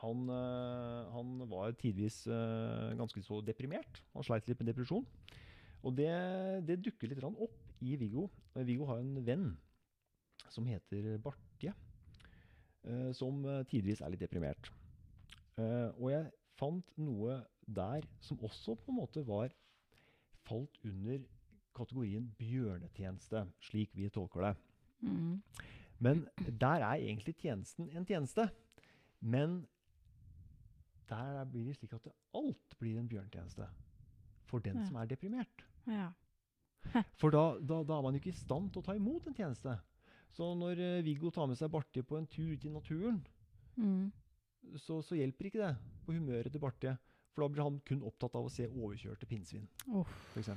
Han, 0.00 0.28
eh, 0.32 1.08
han 1.12 1.32
var 1.50 1.74
tidvis 1.76 2.22
eh, 2.30 2.92
ganske 2.96 3.20
så 3.24 3.40
deprimert. 3.44 4.00
Han 4.14 4.24
sleit 4.24 4.48
litt 4.48 4.60
med 4.62 4.70
depresjon. 4.72 5.04
Og 5.84 5.96
det, 5.96 6.10
det 6.68 6.80
dukker 6.84 7.10
litt 7.10 7.24
opp 7.24 7.56
i 7.84 7.96
Viggo. 8.00 8.28
Viggo 8.56 8.88
har 8.88 9.00
en 9.00 9.14
venn 9.24 9.50
som 10.50 10.66
heter 10.66 11.14
Bartje, 11.22 11.72
eh, 12.88 13.10
som 13.16 13.42
tidvis 13.70 14.00
er 14.00 14.12
litt 14.12 14.24
deprimert. 14.24 14.72
Og 15.60 16.06
jeg 16.08 16.30
fant 16.56 16.94
noe 16.96 17.42
der 17.68 18.06
som 18.24 18.40
også 18.46 18.78
på 18.80 18.92
en 18.92 18.96
måte 18.96 19.22
var 19.28 19.52
falt 20.48 20.78
under 20.88 21.20
kategorien 21.76 22.24
bjørnetjeneste, 22.40 23.44
slik 23.68 23.92
vi 23.96 24.08
tolker 24.12 24.48
det. 24.48 24.54
Mm. 25.04 25.36
Men 26.00 26.24
der 26.48 26.86
er 26.86 26.96
egentlig 26.96 27.36
tjenesten 27.42 27.90
en 27.92 28.08
tjeneste. 28.08 28.48
Men 29.20 29.60
der 31.10 31.40
er- 31.42 31.50
blir 31.50 31.66
det 31.68 31.76
slik 31.76 31.92
at 31.98 32.06
alt 32.38 32.78
blir 32.80 32.98
en 33.00 33.08
bjørnetjeneste 33.10 33.66
for 34.50 34.58
den 34.64 34.78
Ja. 34.80 34.86
som 34.86 34.96
er 35.02 35.06
deprimert. 35.10 35.64
Ja. 35.86 36.10
For 37.20 37.30
da, 37.30 37.58
da, 37.60 37.82
da 37.84 37.98
er 37.98 38.02
man 38.02 38.14
jo 38.16 38.20
ikke 38.22 38.32
i 38.32 38.38
stand 38.40 38.70
til 38.72 38.80
å 38.80 38.84
ta 38.86 38.94
imot 38.96 39.26
en 39.28 39.34
tjeneste. 39.36 39.74
Så 40.32 40.46
når 40.56 40.78
uh, 40.80 41.02
Viggo 41.04 41.30
tar 41.34 41.46
med 41.50 41.58
seg 41.58 41.68
Bartje 41.70 42.02
på 42.06 42.16
en 42.16 42.26
tur 42.30 42.52
ut 42.54 42.64
i 42.64 42.72
naturen, 42.72 43.20
Mm. 43.76 44.10
så, 44.76 44.98
så 45.02 45.14
hjelper 45.16 45.46
ikke 45.46 45.60
det 45.62 45.76
på 46.04 46.12
humøret 46.12 46.50
til 46.52 46.60
Bartje. 46.60 46.96
For 47.32 47.44
da 47.44 47.48
blir 47.52 47.62
han 47.62 47.76
kun 47.86 48.02
opptatt 48.02 48.34
av 48.36 48.44
å 48.48 48.50
se 48.52 48.66
overkjørte 48.66 49.28
pinnsvin, 49.30 49.68
oh. 49.94 50.04
f.eks. 50.34 50.48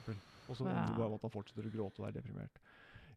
Og 0.50 0.58
så 0.58 0.66
ender 0.66 0.90
det 0.90 0.98
bare 0.98 1.10
med 1.14 1.20
at 1.20 1.28
han 1.28 1.32
fortsetter 1.36 1.68
å 1.70 1.72
gråte 1.72 2.02
og 2.02 2.08
være 2.08 2.18
deprimert. 2.18 2.58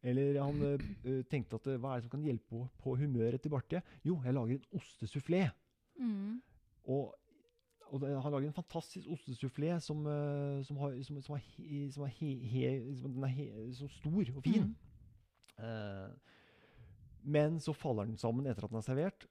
Eller 0.06 0.36
han 0.38 0.60
eh, 0.68 1.22
tenkte 1.32 1.56
at 1.58 1.66
hva 1.80 1.94
er 1.96 2.02
det 2.02 2.06
som 2.06 2.12
kan 2.12 2.26
hjelpe 2.28 2.46
på, 2.52 2.60
på 2.84 2.94
humøret 3.00 3.40
til 3.42 3.50
Bartje? 3.56 3.80
Jo, 4.06 4.18
jeg 4.22 4.36
lager 4.36 4.58
en 4.60 4.78
ostesufflé. 4.78 5.40
Mm. 5.98 6.36
Og, 6.92 7.14
og 7.92 8.00
det, 8.02 8.10
han 8.22 8.32
lager 8.34 8.48
en 8.48 8.56
fantastisk 8.56 9.08
ostesufflé 9.14 9.76
som, 9.80 10.00
eh, 10.10 10.62
som, 10.66 10.76
har, 10.82 10.96
som, 11.06 11.20
som, 11.22 11.36
er 11.36 11.90
som, 11.94 12.04
er 12.06 12.12
he, 12.18 12.32
he, 12.50 12.64
er 12.66 13.30
he, 13.30 13.46
så 13.78 13.88
stor 13.88 14.32
og 14.36 14.42
fin. 14.44 14.72
Eh, 15.58 16.08
men 17.22 17.60
så 17.62 17.72
faller 17.74 18.06
den 18.10 18.18
sammen 18.18 18.46
etter 18.46 18.66
at 18.66 18.70
den 18.74 18.80
er 18.80 18.86
servert, 18.86 19.26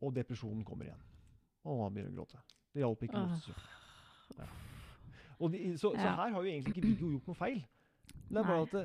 og 0.00 0.14
depresjonen 0.16 0.64
kommer 0.64 0.88
igjen. 0.88 1.02
Og 1.68 1.82
han 1.86 1.96
begynner 1.96 2.12
å 2.14 2.20
gråte. 2.20 2.40
Det 2.72 2.84
hjalp 2.84 3.02
ikke 3.08 3.18
med 3.18 3.34
ostesufflé. 3.36 3.74
Ja. 4.38 4.46
Og 5.38 5.52
de, 5.54 5.60
så, 5.78 5.92
så 5.94 6.02
her 6.02 6.32
har 6.34 6.34
jo 6.34 6.48
egentlig 6.50 6.74
ikke 6.76 6.86
Viggo 6.86 7.12
gjort 7.14 7.28
noe 7.30 7.38
feil. 7.38 7.60
Det 8.28 8.40
er 8.40 8.48
bare 8.48 8.64
at 8.66 8.72
det, 8.74 8.84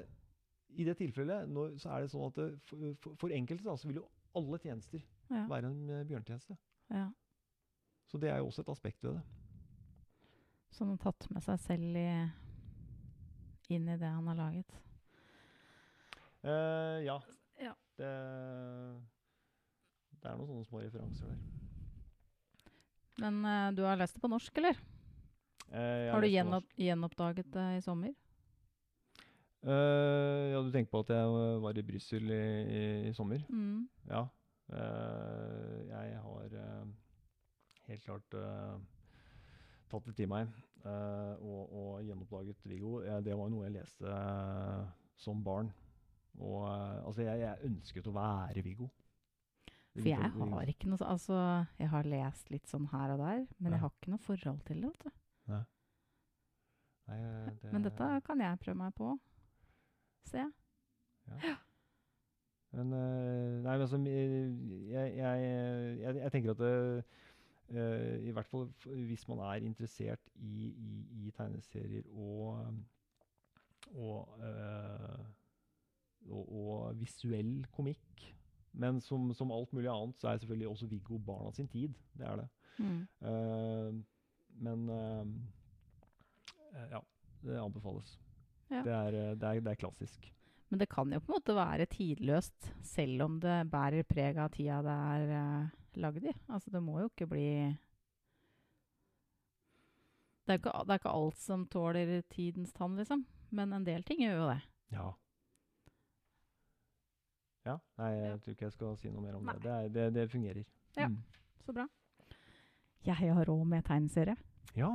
i 0.79 0.85
det 0.87 0.95
tilfellet 0.97 1.49
når, 1.49 1.75
så 1.81 1.91
er 1.95 2.03
det 2.05 2.11
sånn 2.13 2.29
at 2.29 2.37
det, 2.39 2.47
for, 2.69 2.93
for, 3.03 3.17
for 3.23 3.33
enkelte 3.35 3.65
da, 3.67 3.75
så 3.77 3.89
vil 3.89 3.99
jo 4.01 4.07
alle 4.39 4.59
tjenester 4.63 5.03
Ja. 5.31 5.43
være 5.49 5.69
en 5.71 5.89
eh, 5.89 6.03
bjørnetjeneste. 6.07 6.55
ja. 6.93 7.09
Så 8.13 8.19
det 8.21 8.29
er 8.29 8.37
jo 8.37 8.51
også 8.51 8.61
et 8.61 8.69
aspekt 8.69 9.01
ved 9.01 9.15
det. 9.17 9.21
Som 10.69 10.91
han 10.91 10.99
har 10.99 11.07
tatt 11.07 11.25
med 11.33 11.41
seg 11.41 11.57
selv 11.63 11.97
i, 11.97 12.09
inn 13.73 13.87
i 13.89 13.95
det 13.97 14.11
han 14.11 14.27
har 14.29 14.37
laget. 14.37 14.75
Uh, 16.45 17.01
ja. 17.01 17.17
Ja. 17.57 17.73
Det, 17.97 18.11
det 20.21 20.29
er 20.29 20.37
noen 20.37 20.51
sånne 20.51 20.67
små 20.67 20.83
referanser 20.83 21.33
der. 21.33 21.41
Men 23.23 23.41
uh, 23.41 23.71
du 23.73 23.81
har 23.87 23.97
lest 23.97 24.19
det 24.19 24.21
på 24.21 24.29
norsk, 24.29 24.61
eller? 24.61 24.77
Uh, 25.73 26.13
Har 26.13 26.21
du 26.21 26.29
gjenopp, 26.29 26.69
gjenoppdaget 26.77 27.49
det 27.57 27.67
i 27.79 27.81
sommer? 27.81 28.13
Eh, 29.63 30.51
ja, 30.51 30.59
du 30.59 30.71
tenker 30.73 30.91
på 30.91 31.01
at 31.05 31.11
jeg 31.15 31.59
var 31.63 31.77
i 31.79 31.85
Brussel 31.87 32.31
i, 32.35 32.43
i, 32.61 32.81
i 33.07 33.13
sommer? 33.15 33.45
Mm. 33.47 33.85
Ja. 34.09 34.25
Eh, 34.75 35.77
jeg 35.87 36.17
har 36.19 36.57
eh, 36.59 36.89
helt 37.87 38.03
klart 38.05 38.35
eh, 38.39 38.75
tatt 39.91 40.05
det 40.09 40.15
til 40.17 40.29
meg 40.31 40.49
eh, 40.85 41.33
og, 41.43 41.73
og 41.73 42.03
gjenoppdaget 42.07 42.63
Viggo. 42.69 42.99
Det 43.25 43.35
var 43.37 43.49
noe 43.53 43.65
jeg 43.67 43.75
leste 43.77 44.09
eh, 44.09 44.83
som 45.19 45.43
barn. 45.45 45.71
Og 46.41 46.63
altså, 46.69 47.21
jeg, 47.27 47.43
jeg 47.43 47.69
ønsket 47.69 48.07
å 48.09 48.15
være 48.15 48.63
Viggo. 48.65 48.87
For 49.93 50.07
jeg 50.09 50.17
har 50.33 50.69
ikke 50.71 50.89
noe 50.89 51.05
Altså, 51.05 51.35
jeg 51.77 51.89
har 51.91 52.07
lest 52.09 52.47
litt 52.49 52.65
sånn 52.71 52.87
her 52.89 53.11
og 53.13 53.19
der, 53.21 53.43
men 53.59 53.69
Ja. 53.69 53.75
jeg 53.75 53.81
har 53.83 53.91
ikke 53.93 54.09
noe 54.15 54.23
forhold 54.25 54.63
til 54.65 54.81
det. 54.81 54.89
vet 54.89 55.03
du. 55.05 55.11
Nei, 55.53 55.59
Nei, 57.19 57.19
det, 57.61 57.69
Men 57.75 57.83
dette 57.85 58.07
kan 58.25 58.39
jeg 58.41 58.59
prøve 58.63 58.79
meg 58.79 58.93
på. 58.97 59.11
Se. 60.31 60.45
Men 62.73 62.93
eh, 62.97 63.61
Nei, 63.61 63.75
men 63.75 63.83
altså 63.85 63.99
jeg, 64.07 64.47
jeg, 64.89 65.13
jeg, 66.01 66.15
jeg 66.23 66.31
tenker 66.33 66.55
at 66.55 66.61
det, 66.63 67.03
eh, 67.75 68.27
I 68.27 68.33
hvert 68.35 68.49
fall 68.49 68.67
hvis 69.07 69.27
man 69.29 69.43
er 69.47 69.65
interessert 69.65 70.31
i, 70.35 70.69
i, 70.71 71.05
i 71.23 71.31
tegneserier 71.37 72.07
og 72.13 72.59
og, 73.93 74.29
uh, 74.39 75.25
og 76.31 76.53
og 76.55 76.99
visuell 76.99 77.65
komikk. 77.75 78.23
Men 78.73 79.01
som, 79.03 79.27
som 79.37 79.51
alt 79.53 79.73
mulig 79.75 79.89
annet 79.91 80.17
så 80.17 80.31
er 80.31 80.39
selvfølgelig 80.41 80.69
også 80.71 80.87
Viggo 80.89 81.19
barna 81.21 81.51
sin 81.53 81.67
tid. 81.67 81.93
Det 82.17 82.25
er 82.25 82.39
det. 82.39 82.47
Mm. 82.79 83.01
Uh, 83.21 83.99
men 84.63 84.87
ja, 86.89 87.01
det 87.43 87.59
anbefales. 87.59 88.15
Ja. 88.71 88.81
Det, 88.81 88.93
er, 88.93 89.11
det, 89.11 89.43
er, 89.43 89.59
det 89.59 89.71
er 89.71 89.81
klassisk. 89.83 90.33
Men 90.69 90.79
det 90.81 90.89
kan 90.89 91.11
jo 91.13 91.19
på 91.21 91.29
en 91.29 91.35
måte 91.37 91.53
være 91.53 91.85
tidløst, 91.85 92.71
selv 92.81 93.21
om 93.27 93.37
det 93.41 93.59
bærer 93.69 94.07
preg 94.09 94.39
av 94.41 94.49
tida 94.55 94.79
det 94.81 94.95
er 95.13 95.33
uh, 95.37 95.82
lagd 96.01 96.23
i. 96.25 96.33
Altså, 96.49 96.69
det 96.73 96.81
må 96.83 96.99
jo 97.01 97.09
ikke 97.11 97.27
bli 97.29 97.47
det 100.43 100.51
er, 100.51 100.57
ikke, 100.59 100.71
det 100.83 100.91
er 100.91 100.99
ikke 100.99 101.13
alt 101.15 101.37
som 101.39 101.61
tåler 101.71 102.21
tidens 102.33 102.73
tann, 102.75 102.97
liksom. 102.99 103.21
Men 103.55 103.71
en 103.77 103.85
del 103.87 104.03
ting 104.03 104.19
gjør 104.25 104.41
jo 104.41 104.47
det. 104.49 104.57
Ja. 104.91 105.05
Ja, 107.63 107.77
nei, 107.97 108.09
jeg 108.11 108.25
Ja. 108.27 108.37
tror 108.43 108.51
ikke 108.57 108.65
jeg 108.65 108.73
skal 108.75 108.97
si 108.99 109.09
noe 109.13 109.21
mer 109.23 109.37
om 109.37 109.45
Nei. 109.47 109.53
det. 109.53 109.63
Det, 109.63 109.71
er, 109.71 109.89
det. 109.89 110.07
det 110.17 110.25
fungerer. 110.31 110.65
Ja. 110.97 111.07
Mm. 111.07 111.21
Så 111.63 111.73
bra. 111.77 111.85
Jeg 113.05 113.15
har 113.15 113.45
råd 113.47 113.63
med 113.67 113.83
tegneserie. 113.87 114.35
ja. 114.75 114.89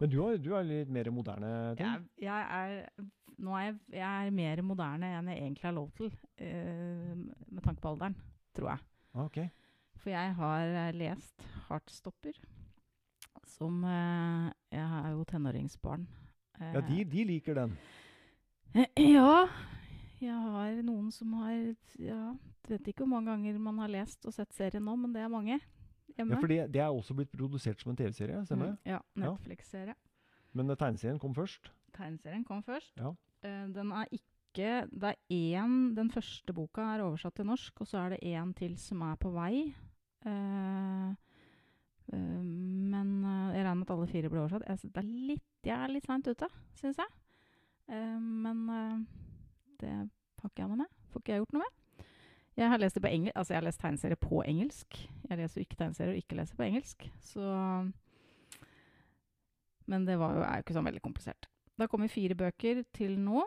Men 0.00 0.10
du 0.10 0.18
er, 0.26 0.36
du 0.36 0.52
er 0.54 0.62
litt 0.62 0.90
mer 0.92 1.10
moderne 1.10 1.76
ting? 1.76 1.86
Jeg, 1.86 2.02
jeg 2.20 2.46
er 2.60 3.08
Nå 3.42 3.54
er 3.56 3.62
jeg, 3.64 3.78
jeg 3.96 4.26
er 4.26 4.30
mer 4.30 4.60
moderne 4.62 5.08
enn 5.18 5.28
jeg 5.32 5.38
egentlig 5.40 5.64
har 5.64 5.72
lov 5.74 5.88
til, 5.96 6.12
uh, 6.12 7.14
med 7.48 7.62
tanke 7.64 7.80
på 7.80 7.88
alderen, 7.88 8.14
tror 8.54 8.68
jeg. 8.70 8.78
Okay. 9.14 9.46
ok. 9.48 9.61
For 10.02 10.10
jeg 10.10 10.34
har 10.34 10.76
eh, 10.86 10.94
lest 10.98 11.44
Heartstopper, 11.68 12.38
som 13.46 13.82
eh, 13.86 14.48
Jeg 14.74 14.86
er 15.02 15.10
jo 15.14 15.24
tenåringsbarn. 15.30 16.08
Ja, 16.60 16.80
de, 16.84 17.04
de 17.04 17.24
liker 17.26 17.54
den. 17.58 17.76
Eh, 18.74 18.88
ja. 19.16 19.46
Jeg 20.22 20.38
har 20.38 20.82
noen 20.86 21.10
som 21.14 21.32
har 21.40 21.54
Ja, 21.98 22.32
vet 22.68 22.86
ikke 22.90 23.02
hvor 23.02 23.12
mange 23.16 23.30
ganger 23.32 23.58
man 23.62 23.78
har 23.82 23.90
lest 23.90 24.26
og 24.26 24.34
sett 24.34 24.54
serien 24.54 24.84
nå, 24.86 24.94
men 24.96 25.14
det 25.14 25.22
er 25.22 25.30
mange 25.32 25.58
hjemme. 26.16 26.34
Ja, 26.34 26.38
for 26.38 26.50
det, 26.50 26.58
det 26.74 26.82
er 26.82 26.90
også 26.90 27.16
blitt 27.18 27.32
produsert 27.34 27.82
som 27.82 27.92
en 27.92 27.98
TV-serie, 27.98 28.42
stemmer 28.46 28.72
det? 28.72 28.76
Mm, 28.82 28.90
ja, 28.92 28.98
Ja. 29.16 29.30
Netflix-serie. 29.30 29.96
Men 30.52 30.70
eh, 30.70 30.78
tegneserien 30.78 31.18
kom 31.22 31.34
først? 31.34 31.72
Tegneserien 31.96 32.44
kom 32.44 32.62
først. 32.66 32.92
Ja. 33.00 33.14
Uh, 33.42 33.66
den 33.74 33.90
er 33.90 34.06
ikke 34.12 34.28
Det 34.54 35.08
er 35.08 35.16
én 35.32 35.94
Den 35.96 36.10
første 36.12 36.52
boka 36.52 36.82
er 36.92 37.00
oversatt 37.02 37.34
til 37.38 37.46
norsk, 37.48 37.80
og 37.80 37.88
så 37.88 38.02
er 38.02 38.08
det 38.12 38.18
én 38.22 38.52
til 38.54 38.76
som 38.78 39.00
er 39.00 39.16
på 39.16 39.30
vei. 39.32 39.72
Eh, 40.28 41.10
eh, 42.12 42.42
men 42.94 43.12
eh, 43.24 43.52
jeg 43.56 43.64
regner 43.64 43.78
med 43.80 43.86
at 43.88 43.94
alle 43.96 44.10
fire 44.10 44.32
blir 44.32 44.44
oversatt. 44.44 44.66
Jeg, 44.68 44.92
er 44.94 45.12
litt, 45.32 45.48
jeg 45.66 45.76
er 45.76 45.92
litt 45.92 46.08
seint 46.08 46.28
ute, 46.28 46.48
syns 46.78 47.00
jeg. 47.02 47.14
Men 47.92 48.60
det 49.82 49.90
ikke 50.52 50.62
jeg 50.62 50.70
noe 50.70 50.82
med. 50.84 50.98
Får 51.12 51.22
ikke 51.22 51.32
jeg 51.34 51.42
gjort 51.42 51.56
noe 51.56 51.64
med. 51.64 52.06
Jeg 52.52 52.68
har 52.68 52.80
lest 52.80 52.98
altså 53.00 53.60
lest 53.64 53.80
tegneserier 53.80 54.20
på 54.20 54.42
engelsk. 54.44 54.98
Jeg 55.28 55.38
leser 55.38 55.60
jo 55.60 55.66
ikke 55.66 55.78
tegneserier 55.80 56.12
og 56.12 56.20
ikke 56.20 56.36
leser 56.36 56.58
på 56.58 56.66
engelsk. 56.66 57.06
Så 57.20 57.42
Men 59.86 60.06
det 60.06 60.18
var 60.18 60.36
jo, 60.36 60.42
er 60.44 60.60
jo 60.60 60.64
ikke 60.66 60.76
sånn 60.76 60.88
veldig 60.88 61.04
komplisert. 61.04 61.48
Det 61.72 61.86
har 61.86 61.90
kommet 61.90 62.12
fire 62.12 62.36
bøker 62.38 62.84
til 62.94 63.16
nå. 63.18 63.42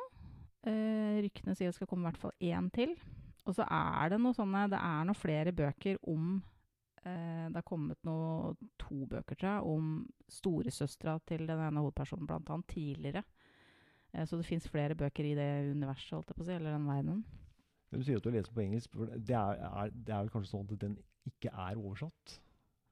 Eh, 0.66 1.22
ryktene 1.24 1.54
sier 1.56 1.70
det 1.70 1.78
skal 1.78 1.88
komme 1.88 2.08
i 2.08 2.10
hvert 2.10 2.22
fall 2.22 2.34
én 2.42 2.72
til. 2.74 2.96
Og 3.46 3.54
så 3.56 3.68
er 3.70 4.10
det 4.10 4.20
noe 4.20 4.34
sånne 4.34 4.66
Det 4.74 4.80
er 4.82 5.06
noen 5.06 5.18
flere 5.18 5.54
bøker 5.54 6.00
om 6.10 6.42
Det 7.06 7.60
er 7.60 7.66
kommet 7.68 8.00
noe, 8.08 8.56
to 8.82 9.06
bøker, 9.06 9.36
tror 9.38 9.50
jeg, 9.52 9.64
om 9.76 9.90
storesøstera 10.32 11.20
til 11.30 11.44
den 11.46 11.60
ene 11.62 11.84
hovedpersonen, 11.84 12.26
blant 12.28 12.50
annet, 12.50 12.66
tidligere. 12.72 13.22
Eh, 14.14 14.26
så 14.26 14.38
det 14.40 14.46
fins 14.48 14.66
flere 14.72 14.96
bøker 14.98 15.24
i 15.30 15.36
det 15.38 15.50
universet, 15.76 16.16
holdt 16.16 16.32
jeg 16.34 16.36
på 16.40 16.42
å 16.42 16.48
si, 16.48 16.56
eller 16.58 16.74
den 16.74 16.88
verdenen. 16.90 17.24
Du 17.94 18.02
sier 18.04 18.18
at 18.18 18.26
du 18.26 18.32
leser 18.34 18.52
på 18.56 18.64
engelsk. 18.66 18.90
for 18.98 19.06
Det 19.16 19.36
er, 19.38 19.62
er, 19.70 19.92
det 19.94 20.10
er 20.16 20.24
vel 20.26 20.34
kanskje 20.34 20.50
sånn 20.56 20.66
at 20.66 20.80
den 20.82 20.98
ikke 21.30 21.52
er 21.54 21.78
oversatt? 21.78 22.40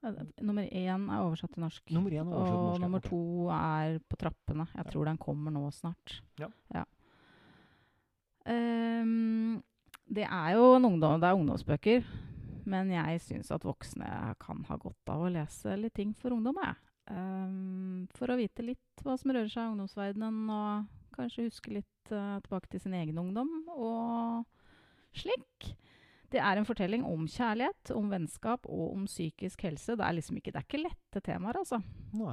Eh, 0.04 0.22
Nummer 0.46 0.62
én 0.70 1.08
er 1.10 1.24
oversatt 1.26 1.52
til 1.56 1.64
norsk. 1.66 1.90
Nummer 1.90 2.14
én 2.14 2.22
er 2.22 2.38
oversatt 2.38 2.54
til 2.54 2.64
norsk, 2.68 2.78
Og 2.78 2.84
nummer 2.86 3.00
to 3.08 3.20
er 3.58 3.98
på 4.08 4.16
trappene. 4.22 4.68
Jeg 4.76 4.84
Ja. 4.86 4.90
tror 4.94 5.04
den 5.10 5.18
kommer 5.18 5.50
nå 5.50 5.66
snart. 5.74 6.20
Ja. 6.38 6.84
Ehm, 8.46 9.62
det 10.06 10.24
er 10.28 10.54
jo 10.54 10.74
en 10.76 10.84
ungdom, 10.84 11.20
det 11.20 11.28
er 11.28 11.34
ungdomsbøker, 11.38 12.04
men 12.70 12.90
jeg 12.92 13.22
syns 13.24 13.52
at 13.54 13.66
voksne 13.66 14.08
kan 14.42 14.64
ha 14.68 14.78
godt 14.80 15.12
av 15.12 15.24
å 15.26 15.30
lese 15.32 15.76
litt 15.78 15.96
ting 15.98 16.14
for 16.18 16.34
ungdom. 16.36 16.60
Jeg. 16.62 16.80
Um, 17.04 18.04
for 18.16 18.32
å 18.32 18.38
vite 18.40 18.64
litt 18.64 19.04
hva 19.04 19.16
som 19.20 19.34
rører 19.34 19.50
seg 19.52 19.66
i 19.66 19.72
ungdomsverdenen, 19.74 20.44
og 20.48 21.16
kanskje 21.16 21.48
huske 21.48 21.78
litt 21.78 22.12
uh, 22.14 22.40
tilbake 22.44 22.72
til 22.72 22.84
sin 22.84 22.96
egen 22.96 23.20
ungdom, 23.20 23.50
og 23.76 24.44
slik. 25.16 25.74
Det 26.34 26.40
er 26.42 26.58
en 26.58 26.66
fortelling 26.66 27.04
om 27.06 27.28
kjærlighet, 27.30 27.92
om 27.94 28.08
vennskap 28.10 28.64
og 28.66 28.96
om 28.96 29.04
psykisk 29.06 29.68
helse. 29.68 29.94
Det 29.94 30.02
er 30.02 30.16
liksom 30.16 30.40
ikke, 30.40 30.50
det 30.50 30.62
er 30.62 30.66
ikke 30.66 30.82
lette 30.82 31.22
temaer, 31.22 31.60
altså. 31.60 31.78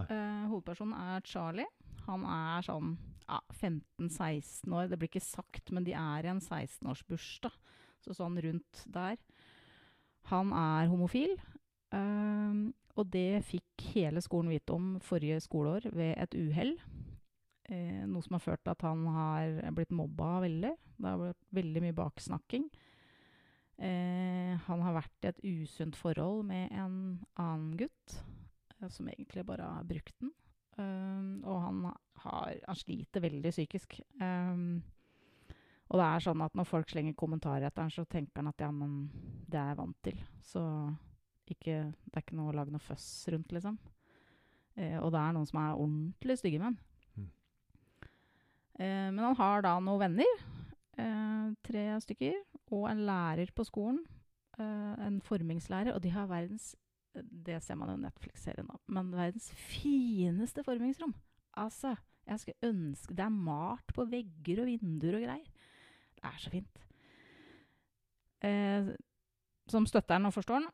Eh, 0.10 0.48
hovedpersonen 0.50 0.96
er 0.98 1.28
Charlie. 1.28 1.68
Han 2.08 2.26
er 2.26 2.66
sånn 2.66 2.96
ja, 3.28 3.38
15-16 3.60 4.74
år. 4.74 4.90
Det 4.90 4.98
blir 4.98 5.12
ikke 5.12 5.22
sagt, 5.22 5.70
men 5.76 5.86
de 5.86 5.94
er 5.94 6.26
i 6.26 6.32
en 6.34 6.42
16-årsbursdag. 6.42 7.54
Så 8.02 8.18
sånn 8.18 8.40
rundt 8.42 8.82
der. 8.90 9.20
Han 10.30 10.54
er 10.54 10.92
homofil. 10.92 11.34
Um, 11.92 12.70
og 13.00 13.08
det 13.12 13.44
fikk 13.48 13.86
hele 13.96 14.22
skolen 14.24 14.52
vite 14.52 14.76
om 14.76 14.94
forrige 15.04 15.40
skoleår 15.44 15.90
ved 15.96 16.14
et 16.20 16.36
uhell. 16.38 16.76
Eh, 17.72 18.04
noe 18.10 18.24
som 18.26 18.36
har 18.36 18.44
ført 18.44 18.64
til 18.66 18.74
at 18.74 18.84
han 18.84 19.06
har 19.16 19.74
blitt 19.76 19.94
mobba 19.96 20.42
veldig. 20.44 20.72
Det 20.98 21.08
har 21.08 21.22
blitt 21.22 21.46
veldig 21.56 21.84
mye 21.86 21.96
baksnakking. 21.96 22.68
Eh, 23.82 24.54
han 24.68 24.84
har 24.86 24.98
vært 25.00 25.26
i 25.26 25.32
et 25.32 25.42
usunt 25.64 25.98
forhold 25.98 26.44
med 26.50 26.70
en 26.76 26.98
annen 27.40 27.72
gutt, 27.80 28.18
eh, 28.76 28.90
som 28.92 29.08
egentlig 29.10 29.46
bare 29.48 29.70
har 29.78 29.88
brukt 29.88 30.18
den. 30.20 30.34
Um, 30.80 31.44
og 31.44 31.58
han, 31.62 31.80
har, 32.24 32.54
han 32.66 32.78
sliter 32.80 33.22
veldig 33.22 33.52
psykisk. 33.52 33.98
Um, 34.22 34.82
og 35.92 36.00
det 36.00 36.06
er 36.08 36.24
sånn 36.24 36.44
at 36.46 36.56
når 36.56 36.68
folk 36.70 36.90
slenger 36.90 37.18
kommentarer 37.20 37.68
etter 37.68 37.84
han, 37.84 37.92
så 37.92 38.06
tenker 38.08 38.40
han 38.40 38.50
at 38.54 38.64
ja, 38.64 38.70
men 38.72 39.10
det 39.52 39.60
er 39.60 39.72
jeg 39.72 39.80
vant 39.82 39.98
til. 40.08 40.22
Så 40.46 40.62
ikke, 41.52 41.78
det 41.92 42.16
er 42.16 42.24
ikke 42.24 42.38
noe 42.40 42.54
å 42.54 42.56
lage 42.56 42.74
noe 42.74 42.84
føss 42.84 43.10
rundt, 43.34 43.52
liksom. 43.56 43.78
Eh, 44.80 44.98
og 45.02 45.12
det 45.14 45.20
er 45.20 45.36
noen 45.36 45.50
som 45.50 45.60
er 45.62 45.76
ordentlig 45.76 46.38
stygge 46.40 46.62
menn. 46.62 46.78
Mm. 47.18 47.30
Eh, 48.80 49.10
men 49.12 49.24
han 49.26 49.40
har 49.42 49.66
da 49.68 49.76
noen 49.84 50.06
venner, 50.06 50.46
eh, 50.98 51.52
tre 51.68 51.86
stykker, 52.06 52.40
og 52.72 52.88
en 52.92 53.06
lærer 53.10 53.52
på 53.56 53.68
skolen. 53.68 54.04
eh, 54.60 54.96
en 55.08 55.22
formingslærer, 55.24 55.96
og 55.96 56.02
de 56.04 56.10
har 56.12 56.28
verdens 56.28 56.76
det 57.14 57.58
ser 57.64 57.76
man 57.76 57.90
jo 57.92 57.98
i 57.98 58.04
Netflix-serien, 58.06 58.68
da. 58.68 58.78
Men 58.88 59.12
verdens 59.12 59.50
fineste 59.52 60.64
formingsrom. 60.64 61.14
Altså, 61.60 61.96
jeg 62.28 62.40
skulle 62.40 62.70
ønske 62.70 63.16
Det 63.16 63.26
er 63.26 63.34
malt 63.34 63.94
på 63.96 64.06
vegger 64.08 64.62
og 64.64 64.70
vinduer 64.70 65.18
og 65.18 65.26
greier. 65.26 65.50
Det 66.16 66.24
er 66.24 66.38
så 66.40 66.54
fint. 66.54 66.84
Eh, 68.42 68.92
som 69.70 69.86
støtter 69.90 70.18
den 70.18 70.30
og 70.30 70.36
forstår 70.36 70.62
den. 70.62 70.70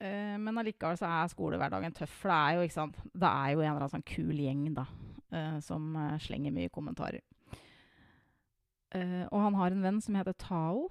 Uh, 0.00 0.36
men 0.40 0.60
allikevel 0.60 0.96
så 0.96 1.08
er 1.10 1.32
skolehverdagen 1.32 1.94
tøff. 1.96 2.14
For 2.22 2.32
det 2.32 2.38
er 2.38 2.56
jo, 2.56 2.64
ikke 2.64 2.78
sant 2.78 3.00
Det 3.12 3.28
er 3.28 3.52
jo 3.52 3.60
en 3.60 3.68
eller 3.68 3.84
annen 3.84 3.92
sånn 3.92 4.08
kul 4.08 4.40
gjeng, 4.40 4.64
da. 4.76 4.86
uh, 5.34 5.58
som 5.64 5.90
uh, 5.96 6.16
slenger 6.22 6.54
mye 6.56 6.72
kommentarer. 6.72 7.24
Og 8.90 9.36
han 9.38 9.54
har 9.54 9.70
en 9.70 9.84
venn 9.84 9.98
som 10.02 10.16
heter 10.18 10.34
Tao, 10.34 10.88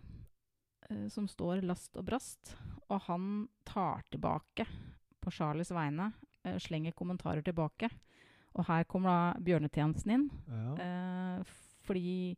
som 1.12 1.26
står 1.28 1.66
last 1.68 1.98
og 2.00 2.06
brast. 2.08 2.54
Og 2.88 3.02
han 3.10 3.26
tar 3.68 4.06
tilbake 4.08 4.64
på 5.20 5.34
Charlies 5.36 5.74
vegne, 5.76 6.08
slenger 6.64 6.96
kommentarer 6.96 7.44
tilbake. 7.44 7.90
Og 8.56 8.64
her 8.70 8.88
kommer 8.88 9.12
da 9.12 9.44
bjørnetjenesten 9.44 10.16
inn. 10.16 10.26
Ja. 10.48 11.44
Fordi 11.84 12.38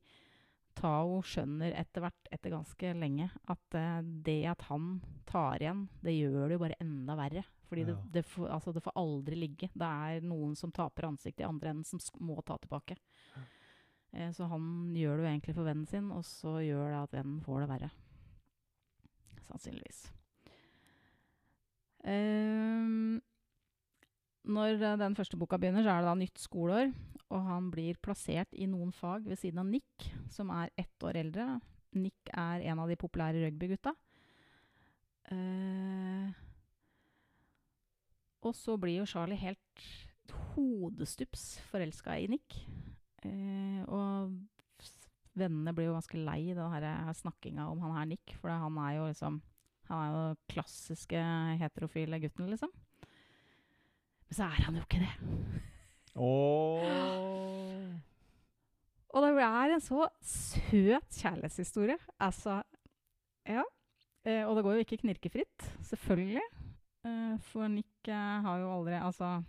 Tao 0.77 1.19
skjønner 1.25 1.73
etter 1.77 2.01
hvert, 2.05 2.27
etter 2.31 2.53
ganske 2.53 2.91
lenge, 2.97 3.29
at 3.51 3.75
eh, 3.77 4.01
det 4.25 4.39
at 4.51 4.61
han 4.69 5.01
tar 5.29 5.61
igjen, 5.61 5.87
det 6.03 6.13
gjør 6.15 6.47
det 6.47 6.57
jo 6.57 6.61
bare 6.63 6.77
enda 6.83 7.15
verre. 7.19 7.43
Fordi 7.71 7.85
det, 7.87 7.95
Ja. 7.95 8.03
det, 8.17 8.23
får, 8.27 8.49
altså, 8.51 8.73
det 8.75 8.83
får 8.83 8.97
aldri 8.99 9.35
ligge. 9.39 9.69
Det 9.73 9.87
er 9.87 10.21
noen 10.27 10.55
som 10.59 10.71
taper 10.75 11.07
ansiktet 11.07 11.45
i 11.45 11.47
andre 11.47 11.69
enden, 11.71 11.85
som 11.85 11.99
må 12.19 12.35
ta 12.43 12.57
tilbake. 12.59 12.97
Eh, 14.13 14.31
så 14.35 14.47
han 14.51 14.93
gjør 14.95 15.17
det 15.17 15.23
jo 15.25 15.31
egentlig 15.31 15.55
for 15.55 15.63
vennen 15.69 15.87
sin, 15.87 16.09
og 16.11 16.25
så 16.27 16.57
gjør 16.65 16.89
det 16.91 17.03
at 17.03 17.13
vennen 17.21 17.39
får 17.45 17.61
det 17.63 17.69
verre. 17.71 17.91
Sannsynligvis. 19.47 20.01
Ehm, 22.03 23.21
når 24.47 24.75
eh, 24.81 24.97
den 24.99 25.15
første 25.15 25.37
boka 25.39 25.59
begynner, 25.61 25.83
så 25.85 25.93
er 25.93 26.01
det 26.01 26.09
da 26.11 26.15
nytt 26.17 26.41
skoleår. 26.41 26.91
Og 27.31 27.43
han 27.47 27.69
blir 27.71 27.99
plassert 28.03 28.51
i 28.59 28.67
noen 28.67 28.91
fag 28.95 29.27
ved 29.29 29.39
siden 29.39 29.61
av 29.63 29.69
Nick, 29.69 30.09
som 30.31 30.51
er 30.53 30.71
ett 30.79 31.05
år 31.07 31.19
eldre. 31.21 31.47
Nick 31.95 32.31
er 32.35 32.63
en 32.67 32.81
av 32.83 32.91
de 32.91 32.99
populære 32.99 33.45
rugbygutta. 33.45 33.93
Uh, 35.31 36.27
og 38.43 38.55
så 38.57 38.75
blir 38.81 38.99
jo 38.99 39.07
Charlie 39.07 39.39
helt 39.39 39.83
hodestups 40.51 41.61
forelska 41.69 42.17
i 42.19 42.27
Nick. 42.31 42.57
Uh, 43.23 43.81
og 43.87 44.35
vennene 45.37 45.71
blir 45.75 45.87
jo 45.87 45.95
ganske 45.95 46.19
lei 46.19 46.51
den 46.51 46.73
her, 46.73 46.87
her 47.05 47.15
snakkinga 47.15 47.69
om 47.71 47.79
han 47.85 47.95
her 47.95 48.11
Nick, 48.11 48.35
for 48.41 48.51
han 48.51 48.79
er 48.83 48.97
jo 48.99 49.07
liksom 49.11 49.41
Han 49.91 49.99
er 49.99 50.11
jo 50.13 50.35
klassiske 50.53 51.21
heterofile 51.59 52.19
gutten, 52.23 52.47
liksom. 52.47 52.69
Men 54.29 54.35
så 54.37 54.45
er 54.45 54.61
han 54.63 54.77
jo 54.77 54.83
ikke 54.85 55.01
det. 55.01 55.09
Og 59.11 59.23
det 59.25 59.31
er 59.43 59.73
en 59.75 59.83
så 59.83 60.05
søt 60.23 61.17
kjærlighetshistorie. 61.19 61.97
Altså 62.19 62.61
Ja. 63.47 63.63
Eh, 64.23 64.45
og 64.45 64.55
det 64.55 64.63
går 64.63 64.75
jo 64.77 64.83
ikke 64.85 65.01
knirkefritt, 65.01 65.65
selvfølgelig. 65.87 66.43
Eh, 67.05 67.37
for 67.49 67.67
Nick 67.67 68.07
eh, 68.07 68.41
har 68.45 68.59
jo 68.61 68.69
aldri 68.69 68.99
Altså, 68.99 69.43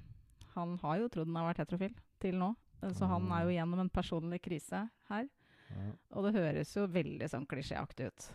han 0.54 0.78
har 0.80 0.96
jo 1.02 1.08
trodd 1.12 1.28
han 1.28 1.36
har 1.36 1.50
vært 1.50 1.66
heterofil 1.66 1.94
til 2.20 2.38
nå. 2.40 2.54
Eh, 2.82 2.92
så 2.96 3.06
han 3.10 3.28
er 3.36 3.44
jo 3.44 3.52
gjennom 3.52 3.82
en 3.84 3.92
personlig 3.92 4.40
krise 4.42 4.86
her. 5.10 5.28
Ja. 5.72 5.90
Og 6.16 6.24
det 6.26 6.34
høres 6.38 6.72
jo 6.76 6.86
veldig 6.88 7.28
sånn 7.28 7.46
klisjéaktig 7.48 8.08
ut. 8.08 8.30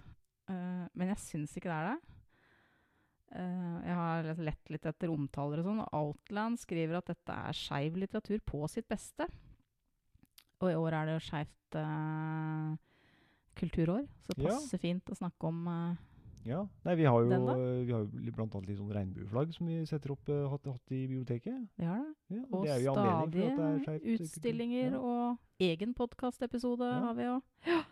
Eh, 0.50 0.86
men 0.94 1.12
jeg 1.12 1.24
syns 1.26 1.58
ikke 1.58 1.72
det 1.72 1.80
er 1.80 1.90
det. 1.92 2.17
Eh, 3.36 3.80
jeg 3.86 3.96
har 3.96 4.24
lett- 4.40 4.70
litt 4.72 4.86
etter 4.86 5.10
omtaler 5.12 5.60
og 5.60 5.66
sånn, 5.66 5.80
og 5.84 5.94
Outland 5.94 6.58
skriver 6.60 6.98
at 6.98 7.06
dette 7.12 7.30
er 7.34 7.52
skeiv 7.54 7.98
litteratur 8.00 8.40
på 8.46 8.68
sitt 8.70 8.88
beste. 8.88 9.28
Og 10.62 10.70
i 10.72 10.76
år 10.80 10.94
er 10.94 11.06
det 11.06 11.16
jo 11.18 11.26
skeivt 11.28 11.76
uh, 11.76 12.76
kulturår, 13.60 14.08
så 14.26 14.34
det 14.36 14.44
Ja. 14.46 14.50
passer 14.56 14.78
fint 14.80 15.06
å 15.12 15.16
snakke 15.18 15.44
om 15.48 15.68
uh, 15.68 15.96
Ja. 16.46 16.66
Nei, 16.86 16.96
vi 16.96 17.04
har 17.04 17.20
jo, 17.22 17.30
Den 17.30 17.46
vi 17.86 17.92
har 17.92 18.06
jo 18.06 18.32
blant 18.32 18.56
annet 18.56 18.68
litt 18.70 18.78
sånn 18.80 18.94
regnbueflagg 18.96 19.54
som 19.54 19.68
vi 19.68 19.86
setter 19.86 20.12
opp 20.12 20.30
uh, 20.30 20.48
hatt, 20.50 20.64
hatt 20.66 20.92
i 20.96 21.06
biblioteket. 21.08 21.68
Vi 21.78 21.84
har 21.86 21.98
det. 22.00 22.38
Ja, 22.38 22.44
Og 22.54 22.64
det 22.66 22.78
stadig 22.82 23.44
er 23.44 24.00
utstillinger 24.16 24.92
Ja. 24.92 25.00
og 25.00 25.38
egen 25.60 25.94
podkastepisode 25.94 26.88
Ja. 26.88 27.00
har 27.04 27.14
vi 27.16 27.24
jo. 27.24 27.42
Ja. 27.68 27.84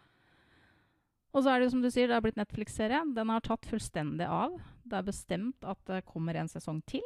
Og 1.35 1.43
så 1.43 1.51
er 1.51 1.59
det 1.59 1.67
jo 1.67 1.73
som 1.73 1.83
du 1.83 1.89
sier, 1.91 2.07
det 2.07 2.15
har 2.15 2.23
blitt 2.23 2.39
Netflix-serie. 2.39 3.01
Den 3.15 3.31
har 3.33 3.43
tatt 3.43 3.67
fullstendig 3.67 4.27
av. 4.31 4.55
Det 4.87 4.95
er 4.95 5.07
bestemt 5.09 5.67
at 5.67 5.81
det 5.89 6.05
kommer 6.07 6.37
en 6.39 6.47
sesong 6.47 6.79
til. 6.87 7.03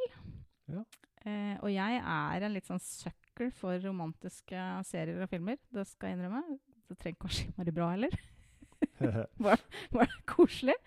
Ja. 0.70 0.84
Eh, 1.26 1.56
og 1.58 1.68
jeg 1.72 1.98
er 1.98 2.46
en 2.46 2.54
litt 2.54 2.68
sånn 2.70 2.80
sucker 2.80 3.50
for 3.58 3.80
romantiske 3.82 4.66
serier 4.86 5.18
og 5.24 5.32
filmer. 5.32 5.58
Det 5.74 5.82
skal 5.90 6.12
jeg 6.12 6.20
innrømme. 6.20 6.44
Det 6.86 6.98
trenger 7.00 7.24
kanskje 7.24 7.48
ikke 7.48 7.58
være 7.58 7.74
bra 7.80 7.90
heller. 7.96 8.16
Bare 9.42 10.06
det 10.06 10.22
koselig. 10.30 10.78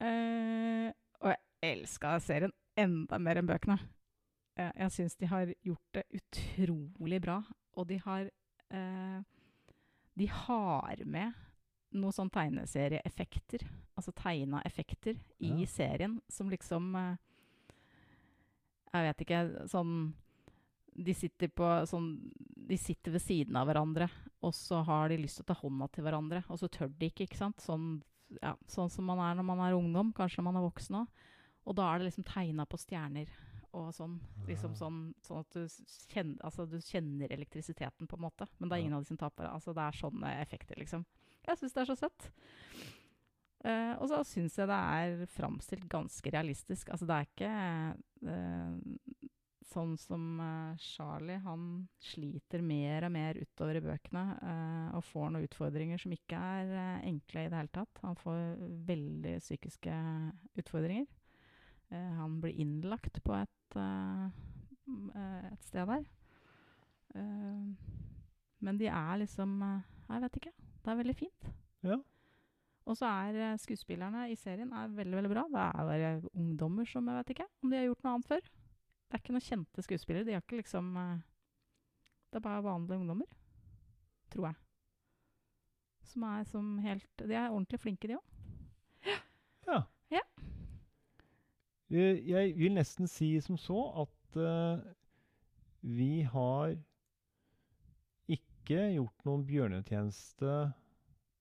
Eh, 0.00 0.88
og 1.20 1.34
jeg 1.34 1.74
elska 1.74 2.14
serien 2.22 2.54
enda 2.78 3.18
mer 3.18 3.42
enn 3.42 3.50
bøkene. 3.50 3.80
Eh, 4.54 4.70
jeg 4.84 4.94
syns 5.00 5.18
de 5.18 5.28
har 5.34 5.50
gjort 5.66 5.98
det 5.98 6.06
utrolig 6.22 7.20
bra. 7.26 7.40
Og 7.74 7.90
de 7.90 7.98
har 8.06 8.30
eh, 8.70 9.20
De 10.18 10.26
har 10.28 11.04
med 11.06 11.49
noen 11.92 12.12
sånn 12.14 12.30
tegneserieeffekter, 12.30 13.64
altså 13.96 14.12
tegna 14.14 14.62
effekter, 14.64 15.16
i 15.40 15.48
Ja. 15.60 15.66
serien 15.66 16.20
som 16.28 16.48
liksom 16.50 16.94
eh, 16.96 17.16
Jeg 18.92 19.06
vet 19.06 19.22
ikke 19.26 19.68
Sånn 19.70 20.12
de 21.00 21.14
sitter, 21.14 21.48
på, 21.48 21.64
sånn, 21.86 22.08
de 22.66 22.76
sitter 22.76 23.12
ved 23.14 23.22
siden 23.22 23.56
av 23.56 23.68
hverandre, 23.70 24.08
og 24.42 24.52
så 24.52 24.82
har 24.84 25.08
de 25.08 25.16
lyst 25.22 25.38
til 25.38 25.44
å 25.44 25.46
ta 25.46 25.54
hånda 25.54 25.86
til 25.94 26.04
hverandre, 26.04 26.42
og 26.50 26.58
så 26.58 26.68
tør 26.68 26.90
de 26.98 27.06
ikke. 27.08 27.24
ikke 27.28 27.38
sant? 27.38 27.62
Sånn, 27.62 28.02
ja, 28.42 28.56
sånn 28.68 28.90
som 28.90 29.06
man 29.06 29.18
er 29.22 29.38
når 29.38 29.46
man 29.46 29.60
er 29.64 29.76
ungdom, 29.78 30.10
kanskje 30.12 30.42
når 30.42 30.48
man 30.50 30.56
er 30.58 30.66
voksen 30.66 30.98
òg. 30.98 31.06
Og 31.70 31.76
da 31.78 31.86
er 31.94 31.98
det 32.02 32.10
liksom 32.10 32.26
tegna 32.26 32.66
på 32.66 32.76
stjerner 32.82 33.30
og 33.72 33.94
sånn. 33.94 34.18
Liksom 34.48 34.72
Ah. 34.72 34.80
sånn, 34.82 34.98
sånn 35.22 35.38
at 35.40 35.50
du 35.54 35.62
kjenner, 36.10 36.36
altså, 36.44 36.68
du 36.68 36.76
kjenner 36.82 37.28
elektrisiteten, 37.30 38.08
på 38.10 38.18
en 38.18 38.26
måte. 38.26 38.48
Men 38.58 38.68
det 38.68 38.76
er 38.76 38.82
ingen 38.82 38.94
av 38.98 39.04
de 39.04 39.08
som 39.08 39.16
taper. 39.16 39.46
Altså, 39.46 39.72
det 39.72 39.80
er 39.86 39.92
sånne 40.02 40.40
effekter, 40.42 40.76
liksom. 40.76 41.06
Jeg 41.48 41.60
syns 41.60 41.74
det 41.76 41.82
er 41.82 41.90
så 41.90 41.98
søtt. 41.98 42.30
Uh, 43.60 43.92
og 44.00 44.06
så 44.08 44.22
syns 44.24 44.54
jeg 44.56 44.70
det 44.70 44.76
er 44.76 45.26
framstilt 45.34 45.84
ganske 45.92 46.32
realistisk. 46.32 46.88
Altså, 46.88 47.04
det 47.08 47.16
er 47.16 47.26
ikke 47.28 47.50
uh, 48.30 49.26
sånn 49.68 49.92
som 50.00 50.22
uh, 50.40 50.78
Charlie. 50.80 51.36
Han 51.44 51.66
sliter 52.00 52.64
mer 52.64 53.04
og 53.08 53.12
mer 53.12 53.36
utover 53.36 53.76
i 53.76 53.84
bøkene 53.84 54.24
og 54.96 55.04
får 55.06 55.28
noen 55.28 55.46
utfordringer 55.46 56.00
som 56.00 56.14
ikke 56.16 56.40
er 56.40 57.04
enkle 57.06 57.44
i 57.44 57.50
det 57.52 57.60
hele 57.60 57.74
tatt. 57.74 58.00
Han 58.06 58.16
får 58.18 58.40
veldig 58.88 59.36
psykiske 59.44 59.98
utfordringer. 60.58 61.06
Han 61.90 62.36
blir 62.42 62.54
innlagt 62.62 63.18
på 63.26 63.34
et, 63.34 63.76
et 63.78 65.64
sted 65.66 65.90
der. 65.90 66.04
Men 68.62 68.78
de 68.78 68.86
er 68.86 69.22
liksom 69.24 69.56
Jeg 69.64 70.22
vet 70.22 70.38
ikke. 70.38 70.54
Det 70.80 70.90
er 70.92 70.98
veldig 71.00 71.16
fint. 71.16 71.50
Ja. 71.84 71.98
Og 72.88 72.96
så 72.96 73.06
er 73.06 73.36
eh, 73.38 73.58
skuespillerne 73.60 74.24
i 74.32 74.36
serien 74.38 74.72
er 74.72 74.94
veldig 74.96 75.18
veldig 75.18 75.30
bra. 75.32 75.44
Det 75.52 75.60
er 75.66 75.90
bare 75.90 76.30
ungdommer 76.34 76.88
som 76.88 77.08
jeg 77.08 77.20
vet 77.20 77.34
ikke 77.34 77.46
om 77.62 77.70
de 77.70 77.78
har 77.78 77.86
gjort 77.88 78.06
noe 78.06 78.14
annet 78.16 78.30
før. 78.32 78.48
Det 79.10 79.16
er 79.16 79.22
ikke 79.22 79.34
noen 79.36 79.46
kjente 79.46 79.84
skuespillere. 79.84 80.26
De 80.26 80.34
har 80.36 80.42
ikke 80.44 80.60
liksom 80.62 80.96
eh, 80.96 81.20
Det 82.30 82.38
er 82.40 82.46
bare 82.46 82.64
vanlige 82.64 82.98
ungdommer, 82.98 83.30
tror 84.30 84.46
jeg. 84.50 84.58
Som 86.10 86.22
er 86.26 86.44
som 86.44 86.78
helt 86.82 87.06
De 87.18 87.34
er 87.34 87.50
ordentlig 87.50 87.80
flinke, 87.80 88.08
de 88.08 88.16
òg. 88.18 89.16
Ja. 89.68 89.82
Ja. 90.10 90.24
Eh, 91.90 92.18
Jeg 92.30 92.56
vil 92.58 92.74
nesten 92.74 93.06
si 93.10 93.32
som 93.40 93.58
så 93.58 93.82
at 94.06 94.38
uh, 94.40 94.78
vi 95.82 96.20
har 96.22 96.76
ikke 98.70 98.94
gjort 98.94 99.24
noen 99.26 99.44
bjørnetjeneste 99.48 100.50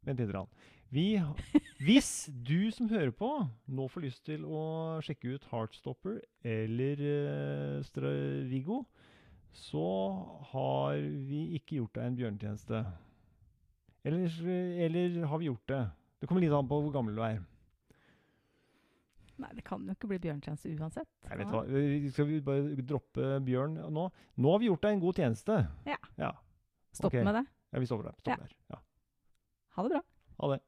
Vent 0.08 0.22
litt. 0.24 0.62
Vi, 0.90 1.04
hvis 1.86 2.30
du 2.48 2.72
som 2.74 2.88
hører 2.90 3.12
på, 3.14 3.28
nå 3.68 3.86
får 3.92 4.06
lyst 4.08 4.24
til 4.26 4.46
å 4.48 4.62
sjekke 5.06 5.36
ut 5.36 5.46
Heartstopper 5.52 6.18
eller 6.48 7.04
uh, 7.04 7.76
Stravigo, 7.86 8.86
så 9.54 9.86
har 10.54 10.98
vi 11.28 11.44
ikke 11.60 11.82
gjort 11.82 12.00
deg 12.00 12.08
en 12.08 12.18
bjørnetjeneste. 12.18 12.82
Eller, 14.08 14.42
eller 14.88 15.22
har 15.30 15.44
vi 15.44 15.52
gjort 15.52 15.70
det? 15.70 15.84
Det 16.24 16.32
kommer 16.32 16.48
litt 16.48 16.56
an 16.56 16.70
på 16.72 16.82
hvor 16.82 16.96
gammel 16.96 17.20
du 17.20 17.24
er. 17.28 17.42
Nei, 19.40 19.54
det 19.56 19.68
kan 19.68 19.84
jo 19.86 19.94
ikke 19.94 20.10
bli 20.10 20.24
bjørnetjeneste 20.24 20.72
uansett. 20.80 21.10
Nei, 21.28 21.42
vet 21.44 21.52
du 21.52 21.56
hva, 21.60 21.64
Skal 22.16 22.28
vi 22.32 22.42
bare 22.44 22.86
droppe 22.88 23.38
Bjørn 23.46 23.78
nå? 23.94 24.10
Nå 24.40 24.54
har 24.56 24.64
vi 24.64 24.72
gjort 24.72 24.88
deg 24.88 24.98
en 24.98 25.04
god 25.04 25.22
tjeneste. 25.22 25.60
Ja. 25.88 26.00
Ja, 26.20 26.34
Stopp 26.92 27.14
okay. 27.14 27.24
med 27.24 27.34
det. 27.34 27.46
ja 27.72 27.80
vi 27.80 27.86
stopper 27.86 28.10
der. 28.10 28.16
Ja. 28.26 28.36
Der. 28.36 28.56
Ja. 28.68 28.82
Ha 29.76 29.84
det 29.84 29.90
bra. 29.90 30.02
Ha 30.38 30.54
det. 30.54 30.60